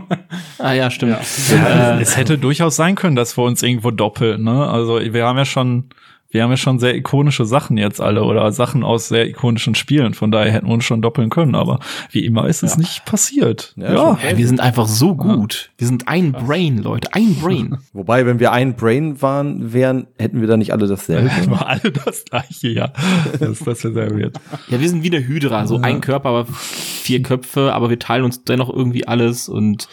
Ah 0.58 0.72
ja, 0.72 0.90
stimmt. 0.90 1.16
Ja. 1.50 1.96
Äh, 1.96 2.02
es 2.02 2.16
hätte 2.16 2.36
durchaus 2.36 2.74
sein 2.76 2.96
können, 2.96 3.14
dass 3.14 3.38
wir 3.38 3.44
uns 3.44 3.62
irgendwo 3.62 3.92
doppeln, 3.92 4.42
ne? 4.42 4.66
Also 4.68 4.98
wir 5.00 5.24
haben 5.24 5.38
ja 5.38 5.44
schon, 5.44 5.84
wir 6.30 6.42
haben 6.42 6.50
ja 6.50 6.58
schon 6.58 6.78
sehr 6.78 6.94
ikonische 6.94 7.46
Sachen 7.46 7.78
jetzt 7.78 8.02
alle 8.02 8.22
oder 8.24 8.52
Sachen 8.52 8.84
aus 8.84 9.08
sehr 9.08 9.26
ikonischen 9.26 9.74
Spielen. 9.74 10.12
Von 10.12 10.30
daher 10.30 10.52
hätten 10.52 10.66
wir 10.66 10.74
uns 10.74 10.84
schon 10.84 11.00
doppeln 11.00 11.30
können, 11.30 11.54
aber 11.54 11.80
wie 12.10 12.24
immer 12.24 12.46
ist 12.46 12.62
es 12.62 12.76
nicht 12.76 13.06
passiert. 13.06 13.72
Ja, 13.76 13.94
Ja. 13.94 14.18
Ja, 14.22 14.36
wir 14.36 14.46
sind 14.46 14.60
einfach 14.60 14.86
so 14.86 15.14
gut. 15.14 15.70
Wir 15.78 15.86
sind 15.86 16.06
ein 16.06 16.32
Brain, 16.32 16.82
Leute, 16.82 17.14
ein 17.14 17.34
Brain. 17.36 17.78
Wobei, 17.94 18.26
wenn 18.26 18.40
wir 18.40 18.52
ein 18.52 18.76
Brain 18.76 19.22
waren, 19.22 19.72
wären, 19.72 20.06
hätten 20.18 20.42
wir 20.42 20.48
da 20.48 20.58
nicht 20.58 20.72
alle 20.72 20.86
dasselbe. 20.86 21.30
war 21.50 21.66
alle 21.66 21.92
das 21.92 22.26
gleiche, 22.26 22.68
ja. 22.68 22.92
Das, 23.38 23.60
das 23.60 23.84
wäre 23.84 23.94
sehr 23.94 24.10
weird. 24.10 24.36
Ja, 24.68 24.80
wir 24.80 24.88
sind 24.88 25.02
wie 25.02 25.14
eine 25.14 25.26
Hydra, 25.26 25.66
so 25.66 25.78
ein 25.78 26.02
Körper, 26.02 26.28
aber 26.28 26.46
vier 26.46 27.22
Köpfe, 27.22 27.72
aber 27.72 27.88
wir 27.88 27.98
teilen 27.98 28.24
uns 28.24 28.44
dennoch 28.44 28.68
irgendwie 28.68 29.06
alles 29.08 29.48
und 29.48 29.88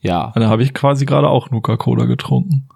ja. 0.00 0.32
Da 0.36 0.48
habe 0.48 0.62
ich 0.62 0.72
quasi 0.72 1.04
gerade 1.04 1.28
auch 1.28 1.50
Nuka-Cola 1.50 2.04
getrunken. 2.04 2.68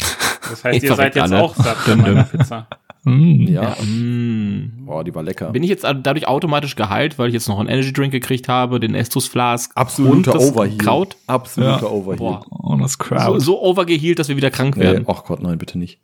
Das 0.50 0.64
heißt, 0.64 0.76
Ich 0.78 0.84
ihr 0.84 0.94
seid 0.94 1.14
jetzt 1.14 1.32
alle. 1.32 1.42
auch 1.42 1.54
satt 1.54 1.76
von 1.78 2.00
meiner 2.00 2.24
Pizza. 2.24 2.66
Mm. 3.04 3.42
Ja. 3.48 3.76
Mm. 3.82 4.84
Boah, 4.86 5.04
die 5.04 5.14
war 5.14 5.22
lecker. 5.22 5.50
Bin 5.52 5.62
ich 5.62 5.70
jetzt 5.70 5.84
dadurch 5.84 6.26
automatisch 6.26 6.74
geheilt, 6.76 7.18
weil 7.18 7.28
ich 7.28 7.34
jetzt 7.34 7.48
noch 7.48 7.58
einen 7.60 7.68
Energy 7.68 7.92
Drink 7.92 8.12
gekriegt 8.12 8.48
habe, 8.48 8.80
den 8.80 8.94
Estus 8.94 9.26
Flask 9.28 9.70
Absoluter 9.76 10.16
und 10.16 10.26
das 10.26 10.50
Overheal. 10.52 10.78
Kraut? 10.78 11.16
Absoluter 11.26 11.82
Ja. 11.82 11.90
Overheal. 11.90 12.16
Boah. 12.16 12.46
Oh, 12.50 12.76
das 12.76 12.92
So, 12.92 12.98
Crowd. 12.98 13.40
so 13.40 13.62
overgehealt, 13.62 14.18
dass 14.18 14.28
wir 14.28 14.36
wieder 14.36 14.50
krank 14.50 14.76
Nee, 14.76 14.82
werden. 14.82 15.04
ach 15.08 15.24
Gott, 15.24 15.40
nein, 15.42 15.58
bitte 15.58 15.78
nicht. 15.78 16.00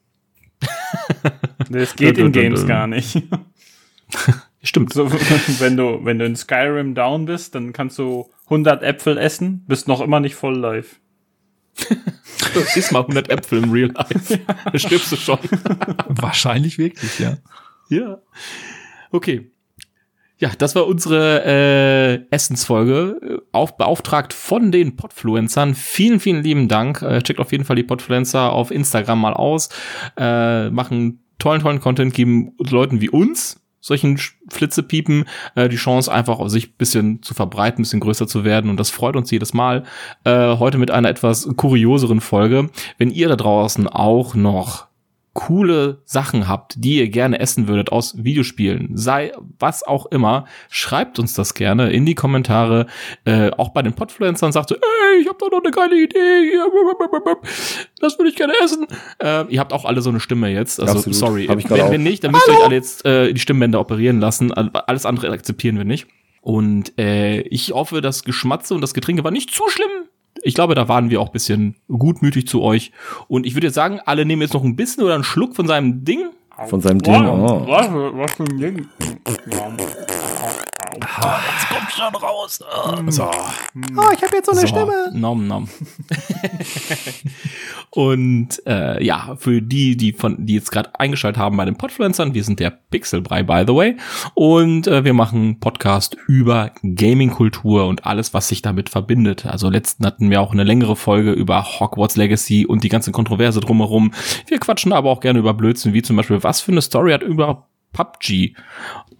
Das 1.70 1.96
geht 1.96 2.18
in 2.18 2.30
Games 2.33 2.66
gar 2.66 2.87
nicht. 2.87 3.22
Stimmt. 4.62 4.92
So, 4.92 5.11
wenn 5.59 5.76
du, 5.76 6.00
wenn 6.04 6.18
du 6.18 6.24
in 6.24 6.37
Skyrim 6.37 6.94
down 6.94 7.26
bist, 7.26 7.54
dann 7.54 7.72
kannst 7.72 7.98
du 7.98 8.30
100 8.46 8.83
Äpfel 8.83 9.18
essen, 9.18 9.64
bist 9.66 9.88
noch 9.88 10.00
immer 10.00 10.20
nicht 10.20 10.35
voll 10.35 10.57
live. 10.57 11.00
Iss 12.76 12.90
mal 12.90 13.00
100 13.00 13.30
Äpfel 13.30 13.62
im 13.62 13.70
Real 13.70 13.90
Life. 13.90 14.40
Dann 14.64 14.78
stirbst 14.78 15.12
du 15.12 15.16
schon. 15.16 15.38
Wahrscheinlich 16.08 16.78
wirklich, 16.78 17.18
ja. 17.18 17.38
Ja. 17.88 18.18
Okay. 19.10 19.50
Ja, 20.38 20.50
das 20.58 20.74
war 20.74 20.87
unsere 20.87 21.44
äh, 21.44 22.34
Essensfolge, 22.34 23.20
äh, 23.22 23.38
auf, 23.52 23.76
beauftragt 23.76 24.32
von 24.32 24.72
den 24.72 24.96
Podfluencern. 24.96 25.74
Vielen, 25.74 26.20
vielen 26.20 26.42
lieben 26.42 26.68
Dank. 26.68 27.02
Äh, 27.02 27.22
checkt 27.22 27.40
auf 27.40 27.52
jeden 27.52 27.64
Fall 27.64 27.76
die 27.76 27.84
Podfluencer 27.84 28.52
auf 28.52 28.70
Instagram 28.70 29.20
mal 29.20 29.34
aus. 29.34 29.68
Äh, 30.16 30.70
machen 30.70 31.24
tollen, 31.38 31.60
tollen 31.60 31.80
Content, 31.80 32.14
geben 32.14 32.52
Leuten 32.58 33.00
wie 33.00 33.10
uns 33.10 33.63
solchen 33.85 34.18
Flitzepiepen 34.49 35.27
äh, 35.57 35.68
die 35.68 35.77
Chance 35.77 36.11
einfach 36.11 36.49
sich 36.49 36.77
bisschen 36.77 37.23
zu 37.23 37.35
verbreiten, 37.35 37.83
bisschen 37.83 38.01
größer 38.01 38.27
zu 38.27 38.42
werden 38.42 38.70
und 38.70 38.81
das 38.81 38.88
freut 38.88 39.14
uns 39.14 39.31
jedes 39.31 39.53
Mal. 39.53 39.85
Äh, 40.25 40.57
heute 40.57 40.79
mit 40.79 40.90
einer 40.90 41.11
etwas 41.11 41.47
kurioseren 41.57 42.23
Folge. 42.23 42.70
Wenn 42.97 43.11
ihr 43.11 43.29
da 43.29 43.37
draußen 43.37 43.87
auch 43.87 44.35
noch 44.35 44.87
coole 45.35 46.01
Sachen 46.05 46.49
habt, 46.49 46.75
die 46.79 46.99
ihr 46.99 47.09
gerne 47.09 47.40
essen 47.40 47.68
würdet 47.68 47.92
aus 47.92 48.25
Videospielen, 48.25 48.97
sei 48.97 49.33
was 49.59 49.83
auch 49.83 50.07
immer, 50.07 50.47
schreibt 50.70 51.18
uns 51.18 51.35
das 51.35 51.55
gerne 51.55 51.90
in 51.90 52.07
die 52.07 52.14
Kommentare. 52.14 52.87
Äh, 53.25 53.51
auch 53.51 53.70
bei 53.70 53.83
den 53.83 53.92
Podfluencern 53.92 54.53
sagt 54.53 54.70
so, 54.70 54.77
ey, 54.77 55.20
ich 55.20 55.29
habe 55.29 55.38
da 55.40 55.47
noch 55.49 55.62
eine 55.62 55.73
geile 55.73 56.03
Idee, 56.03 56.53
das 58.01 58.18
würde 58.18 58.31
ich 58.31 58.37
gerne 58.37 58.55
essen. 58.62 58.87
Äh, 59.23 59.53
ihr 59.53 59.61
habt 59.61 59.73
auch 59.73 59.85
alle 59.85 60.01
so 60.03 60.11
eine 60.11 60.20
Stimme 60.20 60.49
jetzt, 60.51 60.81
also 60.81 60.94
Absolut. 60.99 61.16
sorry. 61.16 61.47
Hab 61.47 61.59
wenn, 61.70 61.90
wenn 61.90 62.03
nicht, 62.03 62.23
dann 62.25 62.31
müsst 62.31 62.47
ihr 62.49 62.55
euch 62.55 62.64
alle 62.64 62.75
jetzt 62.75 63.05
äh, 63.05 63.33
die 63.33 63.40
Stimmbänder 63.40 63.81
operieren 63.81 64.20
lassen. 64.20 64.53
Alles 64.53 65.05
andere 65.05 65.31
akzeptieren 65.31 65.77
wir 65.77 65.85
nicht. 65.85 66.07
Und 66.40 66.99
äh, 66.99 67.40
ich 67.40 67.73
hoffe, 67.73 68.03
das 68.03 68.23
Geschmatze 68.23 68.75
und 68.75 68.83
das 68.83 68.94
Getränke 68.94 69.25
war 69.25 69.31
nicht 69.31 69.51
zu 69.51 69.62
schlimm. 69.68 70.09
Ich 70.42 70.55
glaube, 70.55 70.75
da 70.75 70.88
waren 70.88 71.11
wir 71.11 71.20
auch 71.20 71.31
bisschen 71.31 71.77
gutmütig 71.88 72.47
zu 72.47 72.62
euch. 72.62 72.92
Und 73.29 73.47
ich 73.47 73.55
würde 73.55 73.68
jetzt 73.68 73.75
sagen, 73.75 74.01
alle 74.05 74.25
nehmen 74.25 74.42
jetzt 74.42 74.55
noch 74.55 74.64
ein 74.64 74.77
bisschen 74.77 75.05
oder 75.05 75.14
einen 75.14 75.25
Schluck 75.25 75.55
von 75.55 75.66
seinem 75.66 76.05
Ding. 76.05 76.31
Von 76.66 76.81
seinem 76.81 77.01
Ding. 77.01 77.27
Oh. 77.27 77.66
Was, 77.66 77.88
was 77.90 78.33
für 78.33 78.44
ein 78.44 78.59
Ding? 78.59 78.87
So. 83.10 83.24
Oh, 83.24 84.10
ich 84.12 84.22
habe 84.22 84.37
jetzt 84.37 84.46
so 84.46 84.52
eine 84.52 84.66
so. 84.66 85.18
Nom, 85.18 85.46
nom. 85.46 85.68
und 87.90 88.60
äh, 88.66 89.04
ja, 89.04 89.37
für 89.38 89.62
die, 89.62 89.96
die 89.96 90.12
von, 90.12 90.46
die 90.46 90.54
jetzt 90.54 90.70
gerade 90.70 90.98
eingeschaltet 90.98 91.40
haben 91.40 91.56
bei 91.56 91.64
den 91.64 91.76
Podfluencern, 91.76 92.34
wir 92.34 92.44
sind 92.44 92.60
der 92.60 92.70
Pixelbrei, 92.70 93.42
by 93.42 93.64
the 93.66 93.74
way. 93.74 93.96
Und 94.34 94.87
äh, 94.87 95.04
wir 95.04 95.14
machen 95.14 95.60
Podcast 95.60 96.16
über 96.26 96.72
Gaming-Kultur 96.82 97.87
und 97.87 98.06
alles, 98.06 98.34
was 98.34 98.48
sich 98.48 98.62
damit 98.62 98.88
verbindet. 98.88 99.46
Also 99.46 99.68
letzten 99.70 100.04
hatten 100.06 100.30
wir 100.30 100.40
auch 100.40 100.52
eine 100.52 100.64
längere 100.64 100.96
Folge 100.96 101.32
über 101.32 101.64
Hogwarts 101.80 102.16
Legacy 102.16 102.66
und 102.66 102.84
die 102.84 102.88
ganze 102.88 103.12
Kontroverse 103.12 103.60
drumherum. 103.60 104.12
Wir 104.46 104.58
quatschen 104.58 104.92
aber 104.92 105.10
auch 105.10 105.20
gerne 105.20 105.38
über 105.38 105.54
Blödsinn, 105.54 105.92
wie 105.94 106.02
zum 106.02 106.16
Beispiel, 106.16 106.42
was 106.42 106.60
für 106.60 106.72
eine 106.72 106.82
Story 106.82 107.12
hat 107.12 107.22
über 107.22 107.66
PUBG. 107.92 108.54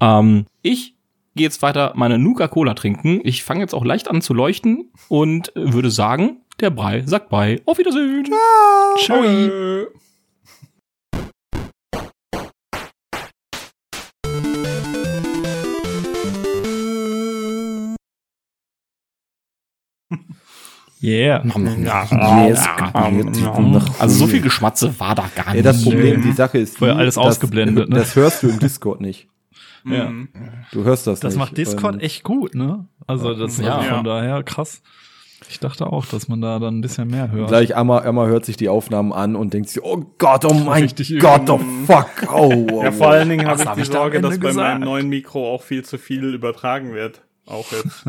Ähm, 0.00 0.46
ich 0.62 0.93
gehe 1.34 1.44
jetzt 1.44 1.62
weiter 1.62 1.92
meine 1.96 2.18
Nuka-Cola 2.18 2.74
trinken. 2.74 3.20
Ich 3.24 3.42
fange 3.42 3.60
jetzt 3.60 3.74
auch 3.74 3.84
leicht 3.84 4.08
an 4.08 4.22
zu 4.22 4.34
leuchten 4.34 4.90
und 5.08 5.52
würde 5.54 5.90
sagen, 5.90 6.38
der 6.60 6.70
Brei 6.70 7.02
sagt 7.06 7.28
bei. 7.28 7.60
Auf 7.66 7.78
Wiedersehen. 7.78 8.26
Ciao. 8.98 9.22
Yeah. 21.02 21.42
Yes, 21.44 22.66
Also 23.98 24.16
so 24.16 24.26
viel 24.26 24.40
Geschmatze 24.40 24.98
war 24.98 25.14
da 25.14 25.28
gar 25.34 25.48
Ja, 25.48 25.52
nicht. 25.54 25.66
das 25.66 25.82
Problem, 25.84 26.22
die 26.22 26.32
Sache 26.32 26.56
ist, 26.58 26.78
Vorher 26.78 26.96
alles 26.96 27.16
das, 27.16 27.24
ausgeblendet, 27.24 27.90
ne? 27.90 27.96
Das 27.96 28.16
hörst 28.16 28.42
du 28.42 28.48
im 28.48 28.58
Discord 28.58 29.02
nicht. 29.02 29.28
Ja. 29.86 30.10
Du 30.72 30.84
hörst 30.84 31.06
das, 31.06 31.20
Das 31.20 31.34
nicht. 31.34 31.38
macht 31.40 31.56
Discord 31.58 31.94
Ähm, 31.94 32.00
echt 32.00 32.22
gut, 32.24 32.54
ne? 32.54 32.86
Also 33.06 33.34
das 33.34 33.58
Ja. 33.58 33.76
also 33.78 33.88
von 33.96 34.04
daher 34.04 34.42
krass. 34.42 34.82
Ich 35.50 35.60
dachte 35.60 35.86
auch, 35.86 36.06
dass 36.06 36.26
man 36.26 36.40
da 36.40 36.58
dann 36.58 36.78
ein 36.78 36.80
bisschen 36.80 37.08
mehr 37.08 37.30
hört. 37.30 37.48
Gleich 37.48 37.72
Emma, 37.72 38.00
Emma 38.00 38.24
hört 38.26 38.46
sich 38.46 38.56
die 38.56 38.70
Aufnahmen 38.70 39.12
an 39.12 39.36
und 39.36 39.52
denkt 39.52 39.68
sich, 39.68 39.82
oh 39.84 40.14
Gott, 40.16 40.46
oh 40.46 40.54
mein 40.54 40.84
Richtig 40.84 41.18
Gott, 41.20 41.50
oh 41.50 41.58
fuck, 41.86 42.08
oh, 42.32 42.66
oh, 42.72 42.82
Ja, 42.82 42.90
vor 42.92 43.08
allen 43.08 43.28
Dingen 43.28 43.46
habe 43.46 43.60
ich 43.60 43.68
hab 43.68 43.74
die 43.74 43.82
ich 43.82 43.88
Sorge, 43.88 44.22
dass 44.22 44.34
Ende 44.34 44.42
bei 44.42 44.48
gesagt? 44.52 44.74
meinem 44.80 44.84
neuen 44.84 45.08
Mikro 45.10 45.52
auch 45.54 45.62
viel 45.62 45.84
zu 45.84 45.98
viel 45.98 46.32
übertragen 46.32 46.94
wird. 46.94 47.22
Auch 47.46 47.70
jetzt. 47.72 48.04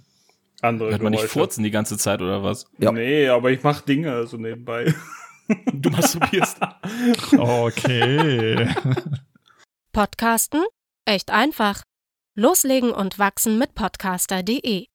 Andere 0.62 0.90
Hört 0.90 1.02
man 1.02 1.10
nicht 1.12 1.24
furzen 1.24 1.64
die 1.64 1.70
ganze 1.72 1.98
Zeit 1.98 2.22
oder 2.22 2.44
was? 2.44 2.66
Ja. 2.78 2.92
Nee, 2.92 3.28
aber 3.28 3.50
ich 3.50 3.62
mache 3.64 3.84
Dinge 3.84 4.26
so 4.28 4.36
nebenbei. 4.36 4.94
Du 5.72 5.90
masturbierst. 5.90 6.58
Okay. 7.38 8.68
Podcasten? 9.92 10.62
Echt 11.08 11.30
einfach. 11.30 11.82
Loslegen 12.36 12.90
und 12.90 13.18
wachsen 13.18 13.58
mit 13.58 13.74
podcaster.de 13.74 14.86